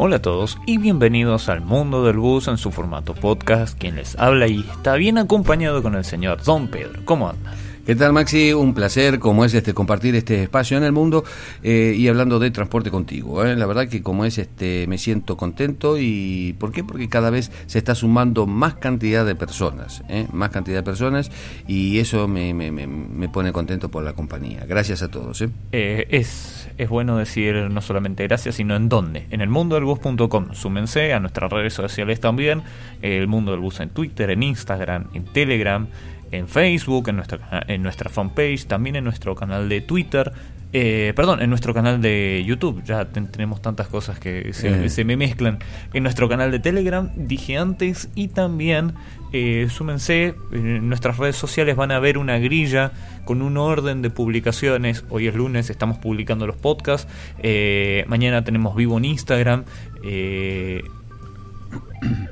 [0.00, 3.76] Hola a todos y bienvenidos al mundo del bus en su formato podcast.
[3.76, 7.00] Quien les habla y está bien acompañado con el señor Don Pedro.
[7.04, 7.52] ¿Cómo anda?
[7.84, 8.52] ¿Qué tal Maxi?
[8.52, 11.24] Un placer, como es este compartir este espacio en el mundo
[11.64, 13.44] eh, y hablando de transporte contigo.
[13.44, 13.56] ¿eh?
[13.56, 16.84] La verdad que como es este me siento contento y ¿por qué?
[16.84, 20.28] Porque cada vez se está sumando más cantidad de personas, ¿eh?
[20.32, 21.32] más cantidad de personas
[21.66, 24.64] y eso me, me, me, pone contento por la compañía.
[24.68, 25.42] Gracias a todos.
[25.72, 29.26] es, es bueno decir no solamente gracias, sino en dónde.
[29.30, 30.54] En el mundo del bus.com.
[30.54, 32.62] Súmense a nuestras redes sociales también.
[33.02, 35.86] El mundo del bus en Twitter, en Instagram, en Telegram
[36.30, 40.32] en Facebook, en nuestra, en nuestra fanpage, también en nuestro canal de Twitter,
[40.72, 45.16] eh, perdón, en nuestro canal de YouTube, ya tenemos tantas cosas que se, se, me
[45.16, 45.58] mezclan.
[45.94, 48.92] En nuestro canal de Telegram, dije antes, y también,
[49.32, 52.92] eh, súmense, en nuestras redes sociales van a ver una grilla
[53.24, 55.04] con un orden de publicaciones.
[55.10, 57.10] Hoy es lunes, estamos publicando los podcasts.
[57.42, 59.64] Eh, mañana tenemos vivo en Instagram.
[60.02, 60.82] Eh,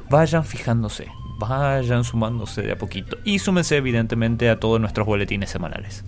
[0.08, 1.06] vayan fijándose
[1.38, 3.18] vayan sumándose de a poquito.
[3.24, 6.04] Y súmense evidentemente a todos nuestros boletines semanales.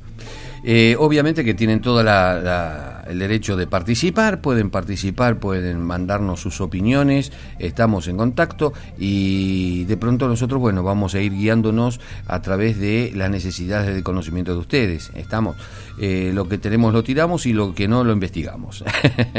[0.65, 7.33] Eh, obviamente que tienen todo el derecho de participar, pueden participar, pueden mandarnos sus opiniones,
[7.59, 13.13] estamos en contacto y de pronto nosotros, bueno, vamos a ir guiándonos a través de
[13.15, 15.11] las necesidades de conocimiento de ustedes.
[15.15, 15.57] Estamos,
[15.99, 18.85] eh, lo que tenemos lo tiramos y lo que no lo investigamos.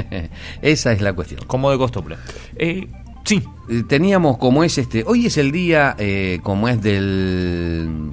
[0.62, 1.42] Esa es la cuestión.
[1.48, 2.18] Como de costumbre.
[2.56, 2.88] Eh,
[3.30, 3.44] Sí.
[3.70, 5.04] Eh, teníamos como es este.
[5.06, 8.12] Hoy es el día eh, como es del.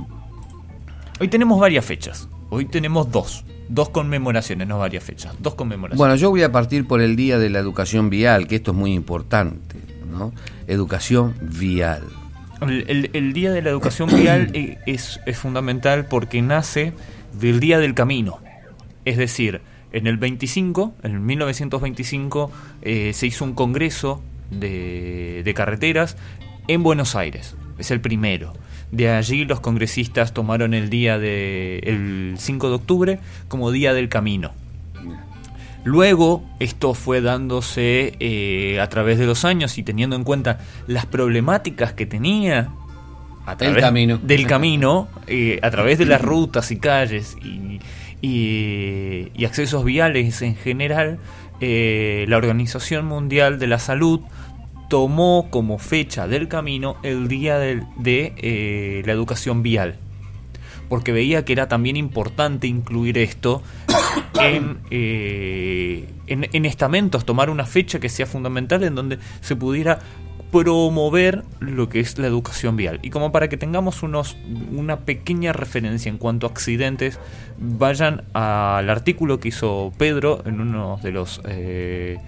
[1.19, 2.29] Hoy tenemos varias fechas.
[2.51, 3.45] Hoy tenemos dos.
[3.69, 5.35] Dos conmemoraciones, no varias fechas.
[5.41, 5.99] Dos conmemoraciones.
[5.99, 8.77] Bueno, yo voy a partir por el día de la educación vial, que esto es
[8.77, 9.77] muy importante,
[10.09, 10.33] ¿no?
[10.69, 12.05] Educación vial.
[12.61, 16.93] El, día de la educación vial e, es, es fundamental porque nace
[17.39, 18.39] del día del camino.
[19.05, 19.61] Es decir,
[19.93, 22.51] en el 25, en 1925,
[22.83, 26.17] eh, se hizo un congreso de, carreteras
[26.69, 27.57] en Buenos Aires.
[27.79, 28.53] Es el primero.
[28.93, 34.09] De allí los congresistas tomaron el día de el 5 de octubre como Día del
[34.09, 34.53] Camino.
[35.85, 40.59] Luego esto fue dándose eh, a través de los años y teniendo en cuenta
[40.89, 42.71] las problemáticas que tenía
[43.47, 44.19] a través camino.
[44.19, 47.81] del camino, eh, a través de las rutas y calles y,
[48.21, 51.19] y, accesos viales en general,
[51.61, 54.21] eh, la Organización Mundial de la Salud
[54.89, 59.97] tomó como fecha del camino el día de, eh, la educación vial,
[60.89, 63.63] porque veía que era también importante incluir esto
[64.41, 69.99] eh, en, en, estamentos, tomar una fecha que sea fundamental en donde se pudiera
[70.53, 73.01] promover lo que es la educación vial.
[73.03, 74.37] Y como para que tengamos unos,
[74.73, 77.19] una pequeña referencia en cuanto a accidentes,
[77.59, 81.41] vayan al artículo que hizo Pedro en uno de los...
[81.47, 82.19] Eh,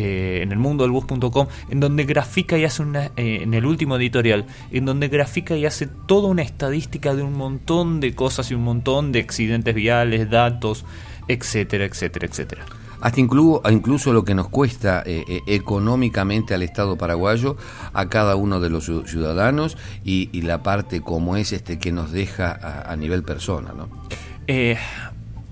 [0.00, 3.66] eh, en el mundo del bus.com, en donde grafica y hace una, eh, en el
[3.66, 8.48] último editorial, en donde grafica y hace toda una estadística de un montón de cosas
[8.52, 10.84] y un montón de accidentes viales, datos,
[11.26, 12.64] etcétera, etcétera, etcétera.
[13.00, 17.56] Hasta incluso, incluso lo que nos cuesta eh, económicamente al Estado paraguayo,
[17.92, 22.52] a cada uno de los ciudadanos y, la parte como es este que nos deja
[22.52, 23.88] a, a nivel persona, ¿no?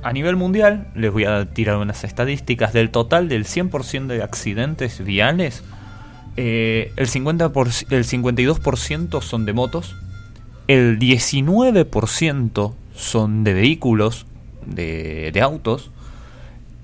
[0.06, 5.04] A nivel mundial, les voy a tirar unas estadísticas, del total del 100% de accidentes
[5.04, 5.64] viales,
[6.36, 9.96] eh, el, 50 el 52% son de motos,
[10.68, 14.26] el 19% son de vehículos,
[14.64, 15.90] de, de autos,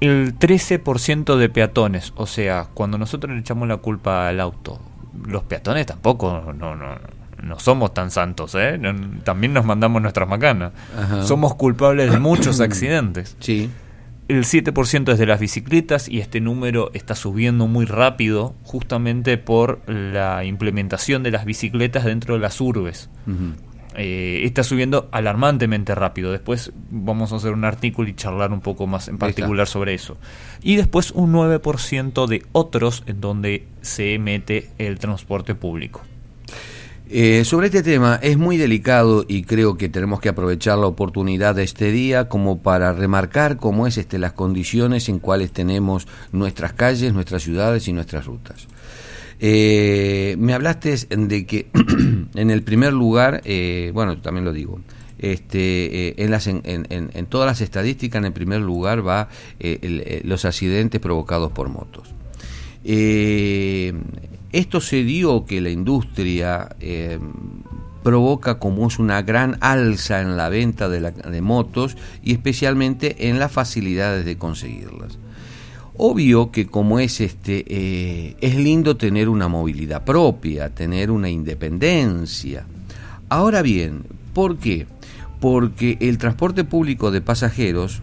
[0.01, 4.81] el 13% de peatones, o sea, cuando nosotros le echamos la culpa al auto,
[5.29, 6.99] los peatones tampoco, no, no,
[7.43, 8.81] no somos tan santos, ¿eh?
[9.25, 10.73] También nos mandamos nuestras macanas.
[11.25, 13.37] Somos culpables de muchos accidentes.
[13.41, 13.71] Sí.
[14.29, 19.81] El 7% es de las bicicletas y este número está subiendo muy rápido justamente por
[19.87, 23.11] la implementación de las bicicletas dentro de las urbes.
[23.95, 26.33] Eh, está subiendo alarmantemente rápido.
[26.33, 30.17] Después vamos a hacer un artículo y charlar un poco más en particular sobre eso.
[30.63, 36.01] Y después un 9% de otros en donde se mete el transporte público.
[37.15, 41.55] Eh, sobre este tema es muy delicado y creo que tenemos que aprovechar la oportunidad
[41.55, 46.73] de este día como para remarcar cómo es este, las condiciones en cuales tenemos nuestras
[46.73, 48.67] calles, nuestras ciudades y nuestras rutas.
[49.41, 51.67] Eh, me hablaste de que
[52.35, 54.81] en el primer lugar, eh, bueno, también lo digo,
[55.19, 59.29] este, en, todas las estadísticas en el primer lugar va
[60.25, 62.09] los accidentes provocados por motos.
[64.53, 67.19] Esto se dio que la industria eh,
[68.03, 73.51] provoca como es una gran alza en la venta de, motos y especialmente en las
[73.51, 75.19] facilidades de conseguirlas.
[75.97, 82.67] Obvio que como es este, eh, es lindo tener una movilidad propia, tener una independencia.
[83.31, 84.05] Ahora bien,
[84.35, 84.87] ¿por qué?
[85.41, 88.03] Porque el transporte público de pasajeros,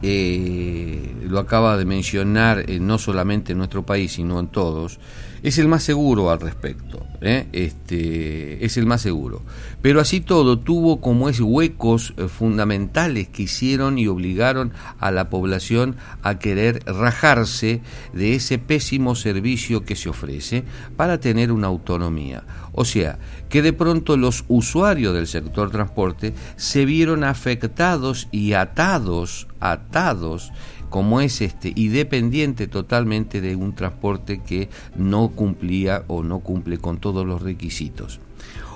[0.00, 4.98] eh, lo acaba de mencionar no solamente en nuestro país, sino en todos,
[5.46, 7.06] es el más seguro al respecto.
[7.20, 7.46] ¿eh?
[7.52, 9.42] Este, es el más seguro.
[9.80, 15.30] Pero así todo tuvo como es huecos eh, fundamentales que hicieron y obligaron a la
[15.30, 15.94] población
[16.24, 17.80] a querer rajarse
[18.12, 20.64] de ese pésimo servicio que se ofrece
[20.96, 22.42] para tener una autonomía.
[22.72, 29.46] O sea, que de pronto los usuarios del sector transporte se vieron afectados y atados,
[29.60, 30.50] atados
[30.88, 36.78] como es este y dependiente totalmente de un transporte que no cumplía o no cumple
[36.78, 38.20] con todos los requisitos.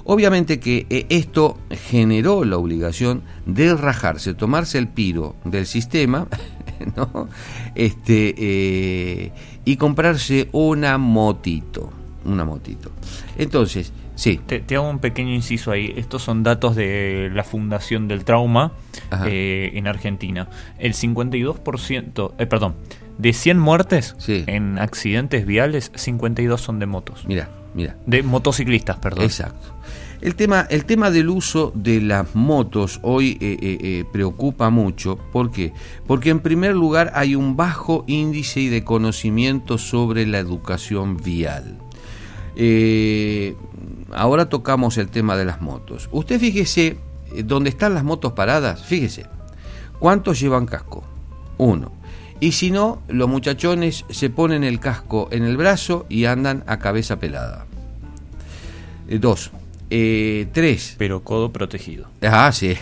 [0.04, 6.26] Obviamente que eh, esto generó la obligación de rajarse, tomarse el piro del sistema.
[7.74, 9.32] Este eh,
[9.66, 11.90] y comprarse una motito,
[12.24, 12.90] una motito.
[13.36, 14.38] Entonces, Sí.
[14.46, 15.94] Te, hago un pequeño inciso ahí.
[15.96, 18.72] Estos son datos de la Fundación del Trauma
[19.26, 20.50] eh, en Argentina.
[20.78, 22.74] El 52%, eh, perdón,
[23.16, 27.24] de 100 muertes en accidentes viales, 52 son de motos.
[27.26, 27.96] Mira, mira.
[28.04, 29.24] De motociclistas, perdón.
[29.24, 29.74] Exacto.
[30.20, 35.16] El tema, el tema del uso de las motos hoy eh, eh, preocupa mucho.
[35.32, 35.72] ¿Por qué?
[36.06, 41.78] Porque en primer lugar hay un bajo índice de conocimiento sobre la educación vial.
[42.54, 43.56] Eh,
[44.12, 46.08] ahora tocamos el tema de las motos.
[46.12, 46.98] Usted fíjese,
[47.34, 49.26] eh, dónde están las motos paradas, fíjese,
[49.98, 51.04] ¿cuántos llevan casco?
[51.58, 51.92] Uno.
[52.40, 56.78] Y si no, los muchachones se ponen el casco en el brazo y andan a
[56.78, 57.66] cabeza pelada.
[59.08, 59.50] Eh, dos.
[59.90, 60.94] Eh, tres.
[60.96, 62.08] Pero codo protegido.
[62.22, 62.74] Ah, sí.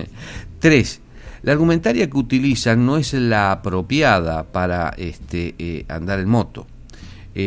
[0.60, 1.00] tres.
[1.42, 6.68] La argumentaria que utilizan no es la apropiada para este, andar en moto.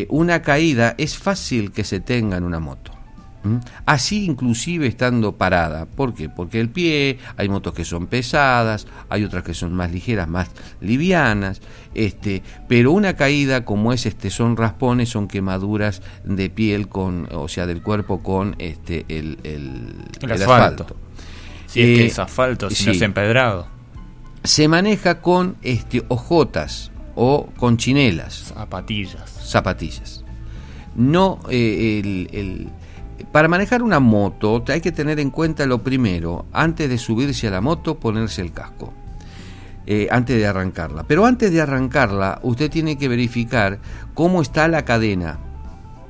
[0.09, 2.94] una caída es fácil que se tenga en una moto.
[3.85, 5.85] Así inclusive estando parada.
[5.85, 6.29] ¿Por qué?
[6.29, 10.49] Porque el pie, hay motos que son pesadas, hay otras que son más ligeras, más
[10.81, 11.61] livianas,
[11.93, 17.47] este, pero una caída como es este son raspones, son quemaduras de piel con, o
[17.47, 20.95] sea, del cuerpo con este el, el, asfalto.
[21.67, 23.67] Si es que eh, es asfalto, si no es empedrado.
[24.43, 28.53] Se maneja con este ojotas o con chinelas.
[28.53, 29.29] Zapatillas.
[29.43, 30.23] Zapatillas.
[30.95, 31.99] No eh,
[32.31, 32.69] el
[33.31, 37.51] para manejar una moto hay que tener en cuenta lo primero, antes de subirse a
[37.51, 38.93] la moto, ponerse el casco.
[39.87, 41.03] Eh, antes de arrancarla.
[41.03, 43.79] Pero antes de arrancarla, usted tiene que verificar
[44.15, 45.37] cómo está la cadena.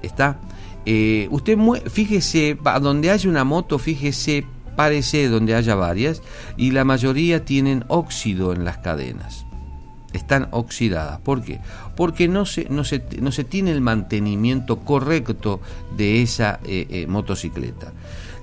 [0.01, 0.39] ¿Está?
[0.85, 1.57] Eh, usted
[1.89, 4.45] fíjese, donde haya una moto, fíjese,
[4.77, 6.21] parece donde haya varias,
[6.55, 9.44] y la mayoría tienen óxido en las cadenas
[10.17, 11.19] están oxidadas.
[11.19, 11.59] ¿Por qué?
[11.95, 15.59] Porque no se, no se, no se tiene el mantenimiento correcto
[15.95, 17.93] de esa eh, eh, motocicleta.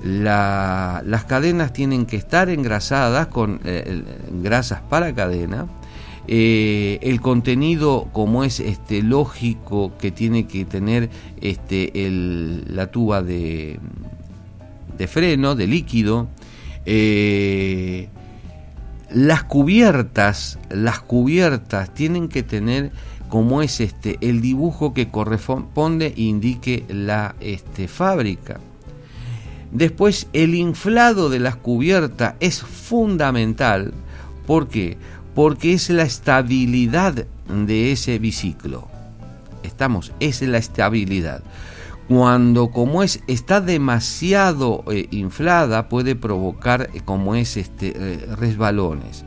[0.03, 4.03] las cadenas tienen que estar engrasadas con eh,
[4.43, 5.67] grasas para cadena.
[6.27, 11.11] el contenido como es este lógico que tiene que tener
[11.41, 11.91] este
[12.69, 13.81] la tuba de,
[14.97, 16.29] de freno de líquido
[19.15, 22.93] las cubiertas, las cubiertas tienen que tener
[23.29, 28.61] como es este el dibujo que corresponde e indique la este, fábrica.
[29.71, 33.95] Después el inflado de las cubiertas es fundamental.
[34.47, 34.99] ¿Por qué?
[35.35, 38.89] Porque es la estabilidad de ese biciclo.
[39.63, 41.43] Estamos, es la estabilidad
[42.15, 49.25] cuando como es está demasiado eh, inflada puede provocar eh, como es este eh, resbalones.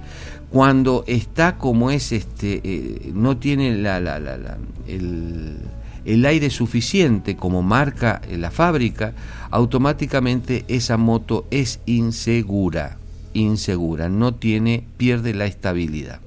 [0.52, 5.58] Cuando está como es este no tiene la, la, la, el,
[6.06, 9.14] el, aire suficiente como marca la fábrica
[9.50, 12.98] automáticamente esa moto es insegura
[13.34, 16.20] insegura no tiene pierde la estabilidad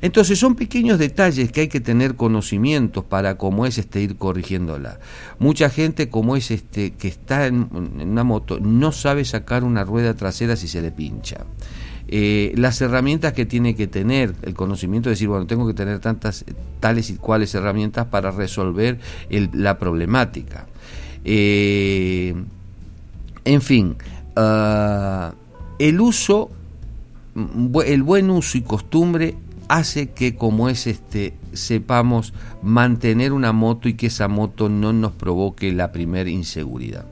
[0.00, 4.98] entonces son pequeños detalles que hay que tener conocimientos para cómo es este ir corrigiéndola.
[5.38, 10.14] Mucha gente como es este que está en, una moto no sabe sacar una rueda
[10.14, 11.44] trasera si se le pincha.
[12.08, 15.98] Eh, las herramientas que tiene que tener, el conocimiento de decir, bueno, tengo que tener
[15.98, 16.44] tantas,
[16.78, 18.98] tales y cuales herramientas para resolver
[19.30, 20.66] la problemática.
[21.24, 22.34] Eh,
[23.44, 23.96] en fin,
[24.36, 25.34] ah,
[25.78, 26.50] el uso,
[27.84, 29.34] el buen uso y costumbre
[29.68, 32.32] hace que como es este sepamos
[32.62, 37.06] mantener una moto y que esa moto no nos provoque la primera inseguridad.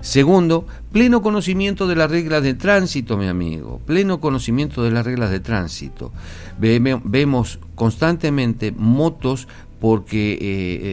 [0.00, 5.30] Segundo, pleno conocimiento de las reglas de tránsito, mi amigo, pleno conocimiento de las reglas
[5.30, 6.10] de tránsito.
[6.58, 9.46] Vemos constantemente motos
[9.80, 10.38] porque eh,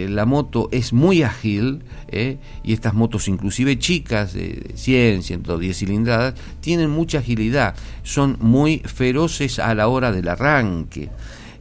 [0.06, 5.77] eh, la moto es muy ágil eh, y estas motos inclusive chicas de 100, 110
[5.77, 11.10] cilindradas tienen mucha agilidad, son muy feroces a la hora del arranque.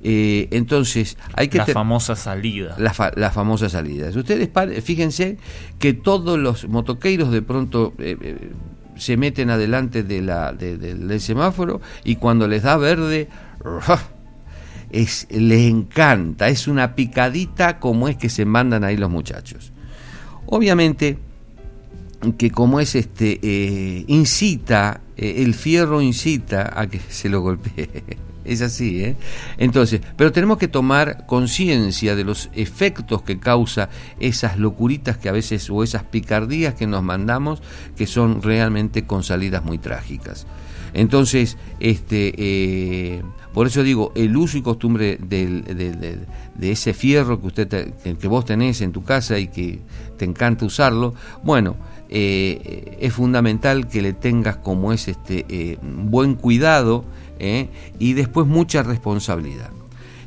[0.02, 2.76] entonces hay que la famosa salida.
[2.78, 4.08] La, famosa salida.
[4.10, 4.48] Ustedes
[4.84, 5.36] fíjense
[5.80, 7.92] que todos los motoqueiros de pronto
[8.96, 13.28] se meten adelante de la, del semáforo y cuando les da verde
[14.90, 19.72] es, les encanta, es una picadita como es que se mandan ahí los muchachos.
[20.46, 21.18] Obviamente
[22.38, 27.88] que como es este, eh, incita, eh, el fierro incita a que se lo golpee.
[28.44, 29.16] es así, ¿eh?
[29.58, 33.90] Entonces, pero tenemos que tomar conciencia de los efectos que causa
[34.20, 37.60] esas locuritas que a veces, o esas picardías que nos mandamos,
[37.96, 40.46] que son realmente con salidas muy trágicas.
[40.94, 43.22] Entonces, este, eh,
[43.56, 46.26] por eso digo, el uso y costumbre de
[46.60, 49.80] ese fierro que, usted que vos tenés en tu casa y que
[50.18, 51.74] te encanta usarlo, bueno,
[52.10, 57.06] eh, es fundamental que le tengas como es este eh, buen cuidado
[57.98, 59.70] y después mucha responsabilidad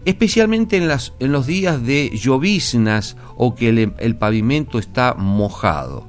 [0.06, 6.09] especialmente en los días de lloviznas o que el pavimento está mojado.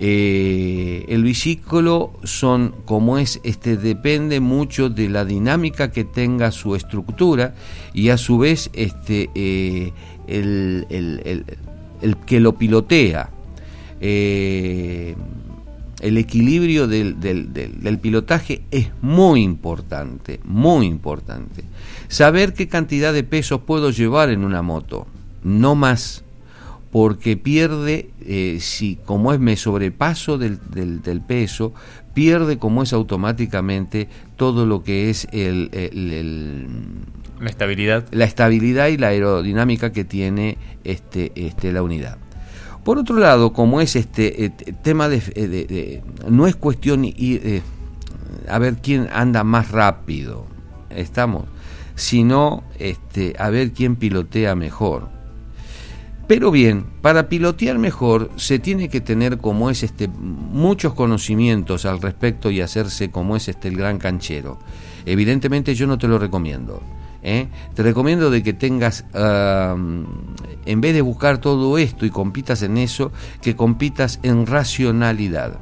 [0.00, 6.74] Eh, el vesículo son como es este depende mucho de la dinámica que tenga su
[6.74, 7.54] estructura
[7.92, 9.92] y a su vez este eh,
[10.26, 13.30] el, el, que lo pilotea
[14.00, 15.14] eh,
[16.00, 21.64] el equilibrio del, del, del, pilotaje es muy importante, muy importante.
[22.08, 25.06] Saber qué cantidad de peso puedo llevar en una moto,
[25.42, 26.23] no más
[26.94, 31.74] porque pierde, eh, si como es me sobrepaso del, del, peso,
[32.14, 35.70] pierde como es automáticamente todo lo que es el,
[37.40, 38.06] la estabilidad.
[38.12, 42.18] La estabilidad y la aerodinámica que tiene este, este, la unidad.
[42.84, 47.60] Por otro lado, como es este eh, tema de, de, no es cuestión y
[48.48, 50.46] a ver quién anda más rápido,
[50.90, 51.46] estamos,
[51.96, 55.13] sino este, a ver quién pilotea mejor.
[56.26, 62.00] Pero bien, para pilotear mejor se tiene que tener como es este muchos conocimientos al
[62.00, 64.58] respecto y hacerse como es este el gran canchero.
[65.04, 66.82] Evidentemente yo no te lo recomiendo.
[67.22, 67.48] ¿eh?
[67.74, 73.12] Te recomiendo de que tengas, en vez de buscar todo esto y compitas en eso,
[73.42, 75.58] que compitas en racionalidad.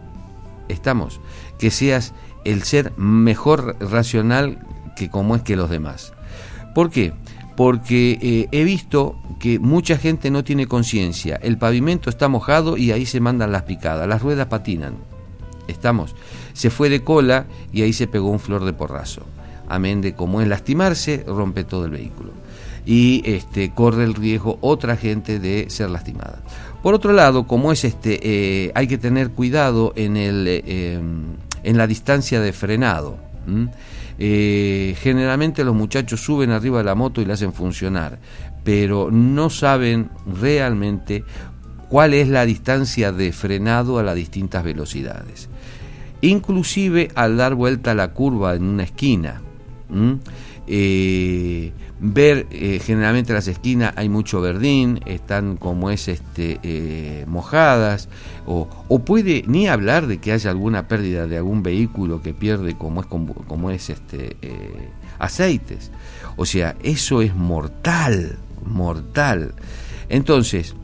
[0.69, 1.21] Estamos,
[1.59, 2.15] que seas
[2.45, 4.59] el ser mejor racional
[4.97, 6.13] que como es que los demás.
[6.75, 7.13] ¿Por qué?
[7.57, 11.37] Porque eh, he visto que mucha gente no tiene conciencia.
[11.43, 14.95] El pavimento está mojado y ahí se mandan las picadas, las ruedas patinan.
[15.69, 16.15] Estamos.
[16.53, 19.23] Se fue de cola y ahí se pegó un flor de porrazo.
[19.69, 22.33] Amén de como es lastimarse, rompe todo el vehículo.
[22.85, 26.43] Y este, corre el riesgo otra gente de ser lastimada.
[26.83, 31.01] Por otro lado, como es este, eh, hay que tener cuidado en, el, eh,
[31.63, 33.17] en la distancia de frenado.
[34.25, 38.21] Eh, generalmente los muchachos suben arriba de la moto y la hacen funcionar,
[38.63, 41.25] pero no saben realmente
[41.89, 45.49] cuál es la distancia de frenado a las distintas velocidades.
[46.21, 49.43] Inclusive al dar vuelta a la curva en una esquina
[52.03, 58.09] ver eh, generalmente las esquinas hay mucho verdín, están como es este eh, mojadas,
[58.45, 62.77] o, o, puede ni hablar de que haya alguna pérdida de algún vehículo que pierde
[62.77, 64.89] como es como es este eh,
[65.21, 65.93] aceites.
[66.37, 69.55] O sea, eso es mortal, mortal.
[70.09, 70.75] Entonces,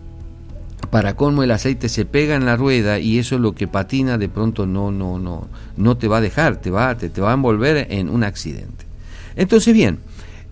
[0.91, 4.19] para colmo el aceite se pega en la rueda y eso es lo que patina
[4.19, 7.33] de pronto no no no no te va a dejar, te va te, te va
[7.33, 8.87] a envolver en un accidente.
[9.35, 9.99] Entonces, bien,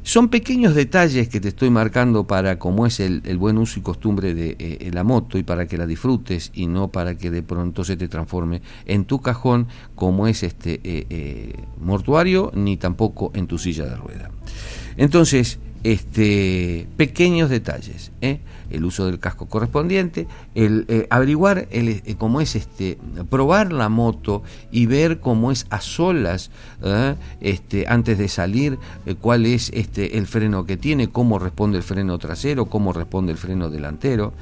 [0.07, 4.35] son pequeños detalles que te estoy marcando para cómo es el, buen uso y costumbre
[4.35, 7.83] de eh, la moto y para que la disfrutes y no para que de pronto
[7.83, 13.49] se te transforme en tu cajón como es este eh, eh, mortuario ni tampoco en
[13.49, 14.31] tu silla de rueda.
[14.97, 18.41] Entonces, este, pequeños detalles, ¿eh?
[18.71, 20.27] el uso del casco correspondiente,
[20.57, 22.99] el eh, averiguar eh, cómo es este,
[23.31, 26.51] probar la moto y ver cómo es a solas
[27.41, 28.81] este, antes de salir,
[29.21, 33.39] cuál es este, el freno que tiene, cómo responde el freno trasero, cómo responde el
[33.39, 34.33] freno delantero.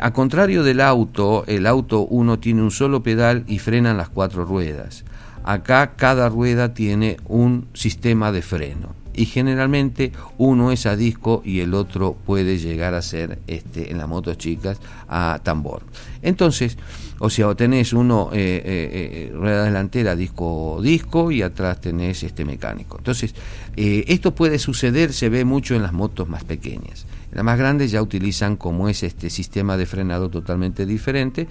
[0.00, 4.46] a contrario del auto, el auto uno tiene un solo pedal y frenan las cuatro
[4.46, 5.04] ruedas.
[5.44, 9.01] Acá cada rueda tiene un sistema de freno.
[9.14, 13.98] Y generalmente uno es a disco y el otro puede llegar a ser este, en
[13.98, 15.82] las motos chicas a tambor.
[16.22, 16.78] Entonces,
[17.24, 22.44] o sea, tenés uno eh, eh, eh, rueda delantera disco disco y atrás tenés este
[22.44, 22.98] mecánico.
[22.98, 23.34] Entonces,
[23.76, 27.06] esto puede suceder, se ve mucho en las motos más pequeñas.
[27.30, 31.46] Las más grandes ya utilizan como es este sistema de frenado totalmente diferente.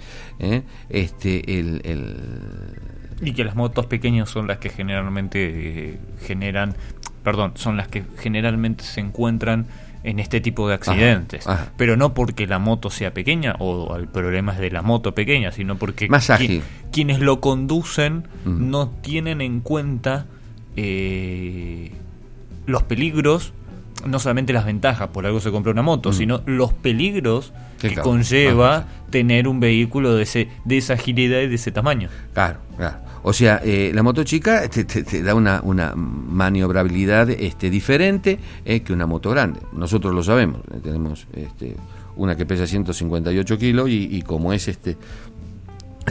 [0.90, 1.80] Este, el,
[3.22, 6.76] Y que las motos pequeñas son las que generalmente generan
[7.22, 9.66] perdón, son las que generalmente se encuentran
[10.04, 11.46] en este tipo de accidentes.
[11.76, 15.52] Pero no porque la moto sea pequeña o el problema es de la moto pequeña,
[15.52, 16.08] sino porque
[16.90, 20.26] quienes lo conducen no tienen en cuenta
[20.76, 21.92] eh,
[22.66, 23.52] los peligros,
[24.06, 28.86] no solamente las ventajas, por algo se compra una moto, sino los peligros que conlleva
[29.10, 32.08] tener un vehículo de, ese, de esa agilidad y de ese tamaño.
[32.32, 33.11] Claro, claro.
[33.24, 38.92] O sea, eh, la moto chica te, da una, una, maniobrabilidad este, diferente eh, que
[38.92, 39.60] una moto grande.
[39.72, 40.60] Nosotros lo sabemos.
[40.82, 41.76] Tenemos este,
[42.16, 44.96] una que pesa 158 kilos y, y como es este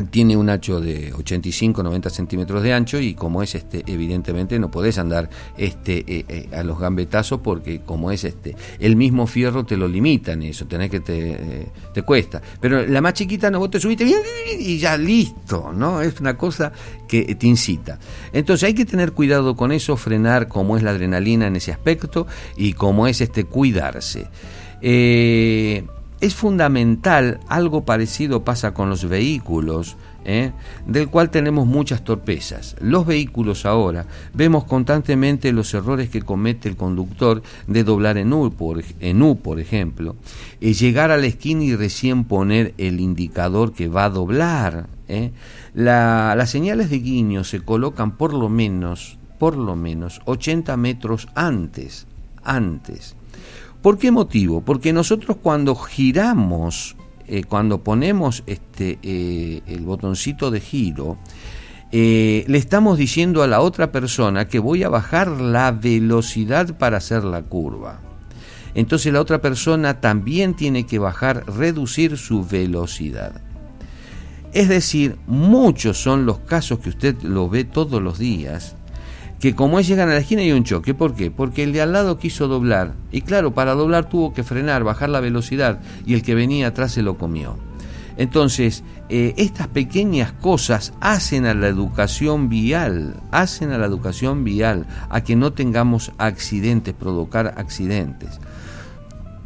[0.10, 4.98] tiene un ancho de 85-90 centímetros de ancho y como es este evidentemente no podés
[4.98, 9.78] andar este eh, eh, a los gambetazos porque como es este el mismo fierro te
[9.78, 12.42] lo limita en eso tenés que te, eh, te cuesta.
[12.60, 14.22] Pero la más chiquita no vos te subiste bien
[14.60, 16.72] y ya listo no es una cosa
[17.08, 18.00] que te incita.
[18.34, 22.28] Entonces hay que tener cuidado con eso frenar como es la adrenalina en ese aspecto
[22.56, 24.28] y como es este cuidarse.
[24.82, 25.84] Eh,
[26.22, 30.52] es fundamental, algo parecido pasa con los vehículos, ¿eh?
[30.86, 32.76] del cual tenemos muchas torpezas.
[32.80, 38.52] Los vehículos ahora vemos constantemente los errores que comete el conductor de doblar en U,
[38.52, 40.16] por, ejemplo,
[40.60, 44.88] y llegar a la esquina y recién poner el indicador que va a doblar.
[45.08, 45.32] ¿eh?
[45.74, 52.06] las señales de guiño se colocan por lo menos, por lo menos 80 metros antes,
[52.44, 53.16] antes
[53.82, 54.62] ¿Por qué motivo?
[54.62, 56.96] Porque nosotros cuando giramos,
[57.28, 61.18] eh, cuando ponemos este, eh, el botoncito de giro,
[61.92, 66.98] eh, le estamos diciendo a la otra persona que voy a bajar la velocidad para
[66.98, 68.00] hacer la curva.
[68.76, 73.42] Entonces la otra persona también tiene que bajar, reducir su velocidad.
[74.54, 78.76] Es decir, muchos son los casos que usted lo ve todos los días,
[79.42, 80.94] que como es llegan a la esquina hay un choque.
[80.94, 81.32] ¿Por qué?
[81.32, 82.94] Porque el de al lado quiso doblar.
[83.12, 86.92] Y claro, para doblar tuvo que frenar, bajar la velocidad y el que venía atrás
[86.92, 87.58] se lo comió.
[88.18, 94.86] Entonces, eh, estas pequeñas cosas hacen a la educación vial, hacen a la educación vial,
[95.10, 98.40] a que no tengamos accidentes, provocar accidentes.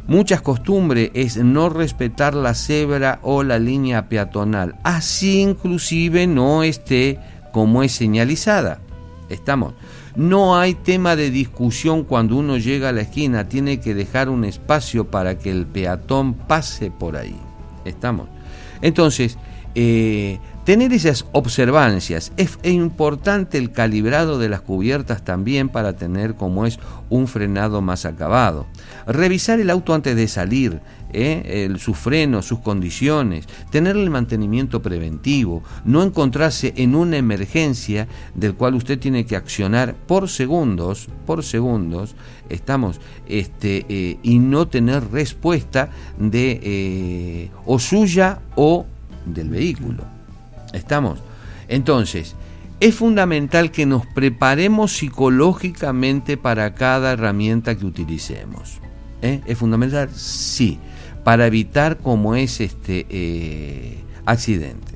[0.08, 7.18] Muchas costumbres es no respetar la cebra o la línea peatonal, así inclusive no esté
[7.50, 8.80] como es señalizada.
[9.28, 9.74] Estamos.
[10.16, 14.44] No hay tema de discusión cuando uno llega a la esquina, tiene que dejar un
[14.44, 17.36] espacio para que el peatón pase por ahí.
[17.84, 18.28] Estamos.
[18.80, 19.36] Entonces,
[19.74, 22.32] eh, tener esas observancias.
[22.38, 26.78] Es, importante el calibrado de las cubiertas también para tener como es
[27.10, 28.66] un frenado más acabado.
[29.06, 30.80] Revisar el auto antes de salir,
[31.12, 31.74] ¿eh?
[31.78, 38.74] sus frenos, sus condiciones, tener el mantenimiento preventivo, no encontrarse en una emergencia del cual
[38.74, 42.14] usted tiene que accionar por segundos, por segundos,
[42.48, 48.86] estamos, este, eh, y no tener respuesta de eh, o suya o
[49.24, 50.04] del vehículo.
[50.72, 51.18] ¿Estamos?
[51.68, 52.36] Entonces,
[52.80, 58.80] es fundamental que nos preparemos psicológicamente para cada herramienta que utilicemos.
[59.22, 59.40] ¿Eh?
[59.46, 60.10] ¿Es fundamental?
[60.14, 60.78] Sí,
[61.26, 64.92] para evitar como es este eh, accidente.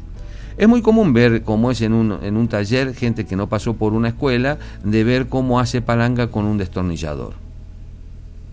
[0.57, 3.75] Es muy común ver cómo es en un, en un taller gente que no pasó
[3.75, 7.35] por una escuela, de ver cómo hace palanca con un destornillador.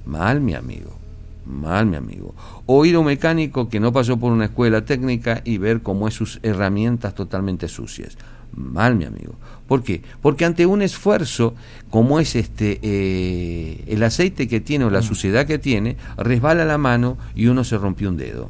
[0.07, 0.97] Mal, mi amigo
[1.45, 2.35] mal mi amigo.
[2.65, 6.07] O ir a un mecánico que no pasó por una escuela técnica y ver cómo
[6.07, 8.17] es sus herramientas totalmente sucias.
[8.57, 9.35] Mal mi amigo.
[9.67, 10.01] ¿Por qué?
[10.21, 11.53] Porque ante un esfuerzo
[11.89, 15.03] como es este eh, el aceite que tiene o la mm.
[15.03, 18.49] suciedad que tiene, resbala la mano y uno se rompió un dedo.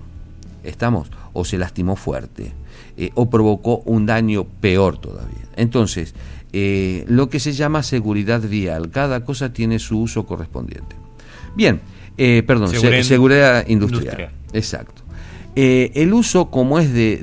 [0.64, 1.10] ¿Estamos?
[1.34, 2.54] O se lastimó fuerte.
[2.98, 5.46] Eh, o provocó un daño peor todavía.
[5.56, 6.14] Entonces,
[6.54, 10.96] eh, lo que se llama seguridad vial, cada cosa tiene su uso correspondiente.
[11.56, 11.82] Bien,
[12.16, 12.70] perdón,
[13.04, 14.32] seguridad, industrial.
[14.54, 15.04] Exacto.
[15.56, 17.18] El uso como es de,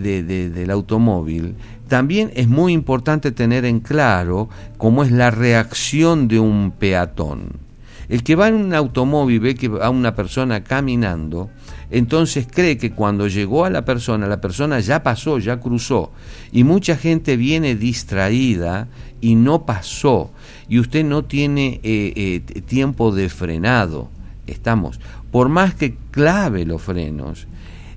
[0.53, 1.55] del automóvil,
[1.89, 7.65] también es muy importante tener en claro cómo es la reacción de un peatón.
[8.09, 11.51] El que va en un automóvil ve que va una persona caminando,
[11.91, 16.13] entonces cree que cuando llegó a la persona, la persona ya pasó, ya cruzó.
[16.53, 18.89] Y mucha gente viene distraída
[19.21, 20.31] y no pasó.
[20.69, 24.11] Y usted no tiene eh, eh, tiempo de frenado.
[24.47, 25.01] Estamos.
[25.31, 27.47] Por más que clave los frenos,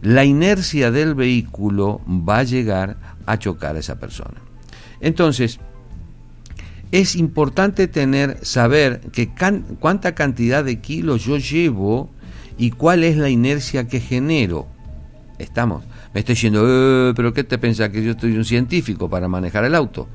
[0.01, 4.41] la inercia del vehículo va a llegar a chocar a esa persona.
[4.99, 5.59] Entonces,
[6.91, 9.29] es importante tener, saber que
[9.79, 12.09] cuánta cantidad de kilos yo llevo
[12.57, 14.67] y cuál es la inercia que genero.
[15.37, 15.83] Estamos.
[16.13, 19.65] Me estoy diciendo, eh, pero ¿qué te pensás que yo estoy un científico para manejar
[19.65, 20.07] el auto?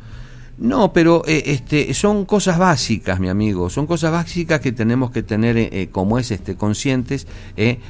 [0.63, 5.25] No, pero eh, este, son cosas básicas, mi amigo, son cosas básicas que tenemos que
[5.25, 7.27] tener eh, eh, como es este, conscientes,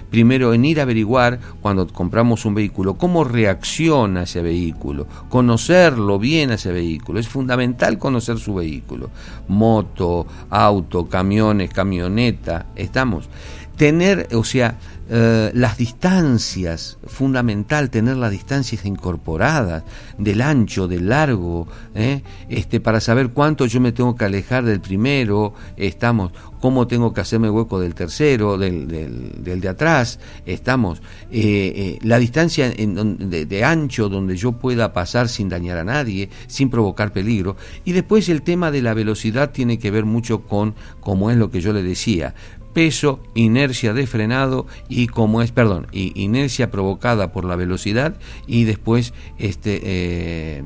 [0.09, 6.51] primero en ir a averiguar cuando compramos un vehículo, cómo reacciona ese vehículo, conocerlo bien
[6.51, 9.11] a ese vehículo, es fundamental conocer su vehículo,
[9.49, 13.29] moto, auto, camiones, camioneta, estamos.
[13.77, 14.79] Tener, o sea,
[15.15, 19.85] eh, las distancias, fundamental tener las distancias incorporadas
[20.17, 22.23] del ancho, del largo, ¿eh?
[22.49, 27.21] este, para saber cuánto yo me tengo que alejar del primero, estamos, cómo tengo que
[27.21, 34.09] hacerme hueco del tercero, del, del, de atrás, estamos, eh, la distancia en de, ancho
[34.09, 38.71] donde yo pueda pasar sin dañar a nadie, sin provocar peligro, y después el tema
[38.71, 42.35] de la velocidad tiene que ver mucho con, como es lo que yo le decía,
[42.73, 48.65] peso, inercia de frenado y como es, perdón, y inercia provocada por la velocidad y
[48.65, 50.63] después este eh,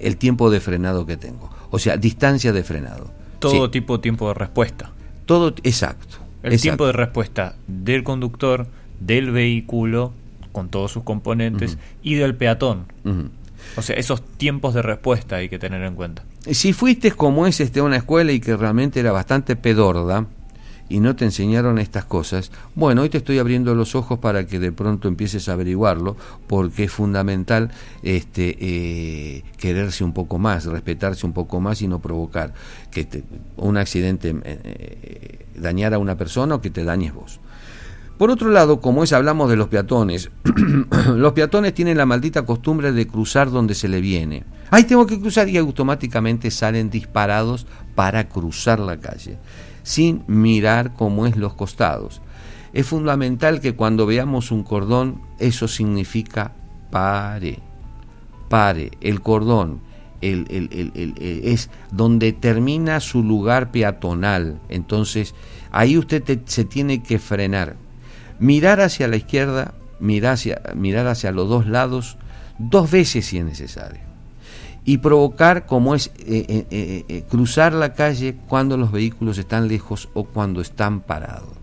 [0.00, 1.50] el tiempo de frenado que tengo.
[1.70, 3.10] O sea, distancia de frenado.
[3.38, 4.90] Todo tipo de tiempo de respuesta.
[5.26, 6.18] Todo, exacto.
[6.42, 8.66] El tiempo de respuesta del conductor,
[8.98, 10.12] del vehículo,
[10.52, 12.86] con todos sus componentes, y del peatón.
[13.76, 16.24] O sea, esos tiempos de respuesta hay que tener en cuenta.
[16.50, 20.26] Si fuiste como es este, una escuela y que realmente era bastante pedorda,
[20.90, 24.58] y no te enseñaron estas cosas, bueno, hoy te estoy abriendo los ojos para que
[24.58, 26.16] de pronto empieces a averiguarlo,
[26.48, 27.70] porque es fundamental
[28.02, 32.52] este, eh, quererse un poco más, respetarse un poco más y no provocar
[32.90, 33.22] que
[33.56, 37.38] un accidente eh, eh, a una persona o que te dañes vos.
[38.18, 40.30] Por otro lado, como es hablamos de los peatones,
[41.14, 44.42] los peatones tienen la maldita costumbre de cruzar donde se le viene.
[44.70, 49.38] Ahí tengo que cruzar y automáticamente salen disparados para cruzar la calle
[49.82, 52.20] sin mirar cómo es los costados.
[52.72, 56.52] Es fundamental que cuando veamos un cordón, eso significa
[56.90, 57.58] pare,
[58.48, 58.92] pare.
[59.00, 59.80] El cordón
[60.20, 60.46] el,
[61.44, 64.60] es donde termina su lugar peatonal.
[64.68, 65.34] Entonces,
[65.72, 67.76] ahí usted se tiene que frenar.
[68.38, 72.16] Mirar hacia la izquierda, mirar hacia, mirar hacia los dos lados,
[72.58, 74.09] dos veces si es necesario
[74.84, 80.08] y provocar como es eh, eh, eh, cruzar la calle cuando los vehículos están lejos
[80.14, 81.60] o cuando están parados.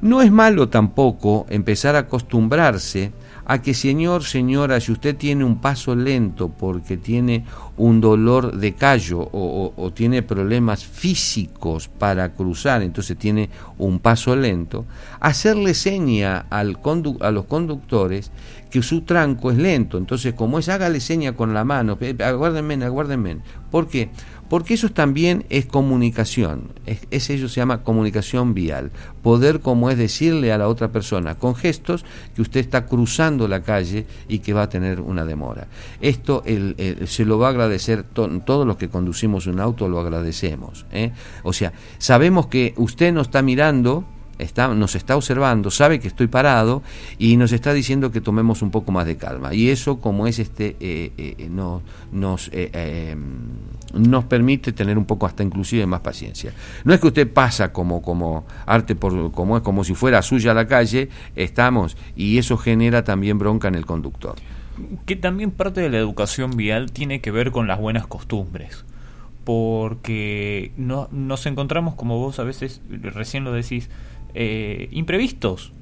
[0.00, 3.12] No es malo tampoco empezar a acostumbrarse
[3.44, 7.44] a que señor, señora, si usted tiene un paso lento porque tiene
[7.76, 14.84] un dolor de callo o, tiene problemas físicos para cruzar, entonces tiene un paso lento,
[15.20, 16.78] hacerle seña al
[17.20, 18.30] a los conductores
[18.72, 19.98] que su tranco es lento.
[19.98, 23.36] Entonces, como es, hágale seña con la mano, aguárdenme, aguárdenme.
[23.70, 24.08] ¿Por qué?
[24.48, 28.90] Porque eso también es comunicación, es, eso se llama comunicación vial,
[29.22, 32.04] poder como es decirle a la otra persona con gestos
[32.34, 35.68] que usted está cruzando la calle y que va a tener una demora.
[36.02, 36.44] Esto
[37.06, 40.86] se lo va a agradecer, todos los que conducimos un auto lo agradecemos.
[40.92, 41.12] ¿eh?
[41.42, 44.04] O sea, sabemos que usted nos está mirando,
[44.74, 46.82] nos está observando, sabe que estoy parado
[47.18, 49.54] y nos está diciendo que tomemos un poco más de calma.
[49.54, 53.16] Y eso, como es este, eh, eh, no, nos, eh,
[53.94, 56.52] nos permite tener un poco hasta inclusive más paciencia.
[56.84, 60.54] No es que usted pasa como, como arte, por, como es como si fuera suya
[60.54, 64.36] la calle, estamos, y eso genera también bronca en el conductor.
[65.06, 68.84] Que también parte de la educación vial tiene que ver con las buenas costumbres
[69.44, 73.90] porque no, nos encontramos, como vos a veces recién lo decís,
[74.34, 75.72] eh, imprevistos.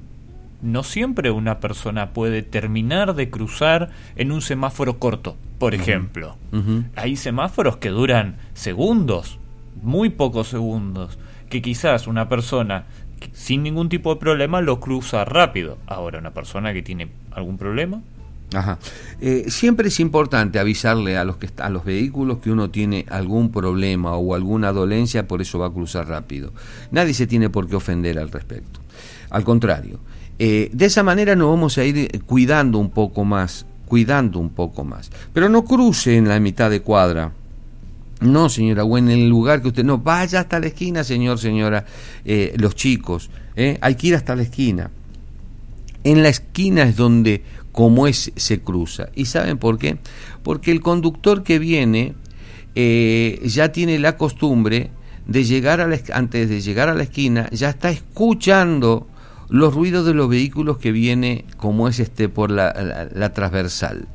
[0.61, 6.37] No siempre una persona puede terminar de cruzar en un semáforo corto, por ejemplo.
[6.95, 9.39] Hay semáforos que duran segundos,
[9.81, 11.17] muy pocos segundos,
[11.49, 12.85] que quizás una persona
[13.33, 15.79] sin ningún tipo de problema lo cruza rápido.
[15.87, 18.03] Ahora, una persona que tiene algún problema,
[18.53, 18.79] Ajá.
[19.21, 23.51] Eh, siempre es importante avisarle a los que a los vehículos que uno tiene algún
[23.51, 26.51] problema o alguna dolencia, por eso va a cruzar rápido.
[26.91, 28.81] Nadie se tiene por qué ofender al respecto.
[29.29, 29.99] Al contrario,
[30.37, 34.83] eh, de esa manera nos vamos a ir cuidando un poco más, cuidando un poco
[34.83, 35.11] más.
[35.33, 37.31] Pero no cruce en la mitad de cuadra.
[38.21, 39.83] No, señora, o en el lugar que usted...
[39.83, 41.85] No, vaya hasta la esquina, señor, señora,
[42.23, 43.29] eh, los chicos.
[43.55, 43.77] ¿eh?
[43.81, 44.91] Hay que ir hasta la esquina.
[46.03, 49.09] En la esquina es donde, como es, se cruza.
[49.15, 49.97] ¿Y saben por qué?
[50.43, 52.15] Porque el conductor que viene
[52.75, 54.91] eh, ya tiene la costumbre
[55.25, 59.07] de llegar a la, antes de llegar a la esquina, ya está escuchando
[59.49, 64.07] los ruidos de los vehículos que viene, como es este, por la, la transversal,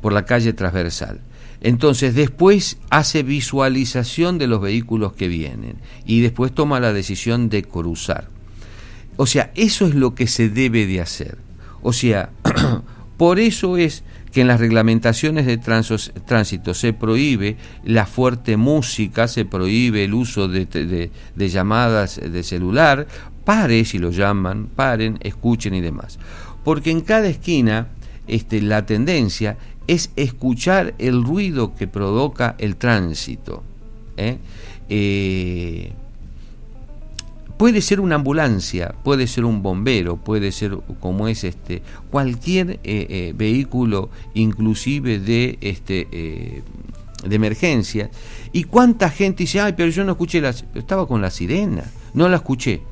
[0.00, 1.20] por la calle transversal.
[1.60, 7.62] Entonces después hace visualización de los vehículos que vienen y después toma la decisión de
[7.62, 8.28] cruzar.
[9.16, 11.45] O sea, eso es lo que se debe de hacer.
[11.86, 12.30] O sea,
[13.16, 19.44] por eso es que en las reglamentaciones de tránsito se prohíbe la fuerte música, se
[19.44, 23.06] prohíbe el uso de, llamadas de celular,
[23.44, 26.18] pare si lo llaman, paren, escuchen y demás.
[26.64, 27.86] Porque en cada esquina
[28.26, 33.62] este, la tendencia es escuchar el ruido que provoca el tránsito.
[34.16, 34.38] ¿eh?
[34.88, 35.92] Eh,
[37.56, 43.32] puede ser una ambulancia, puede ser un bombero, puede ser como es este cualquier eh,
[43.36, 46.62] vehículo, inclusive de este
[47.24, 48.10] de emergencia.
[48.52, 52.28] Y cuánta gente dice, ay, pero yo no escuché la, estaba con la sirena, no
[52.28, 52.82] la escuché.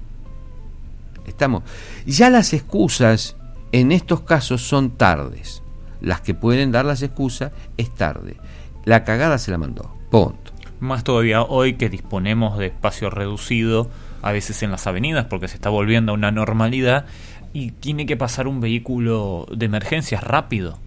[1.27, 1.63] Estamos.
[2.07, 3.37] Ya las excusas
[3.73, 5.63] en estos casos son tardes
[6.05, 8.37] las que pueden dar las excusas, es tarde.
[8.85, 9.95] La cagada se la mandó.
[10.11, 10.53] Punto.
[10.81, 13.89] Más todavía hoy que disponemos de espacio reducido,
[14.25, 17.05] a veces en las avenidas, porque se está volviendo a una normalidad
[17.53, 20.79] y tiene que pasar un vehículo de emergencia rápido.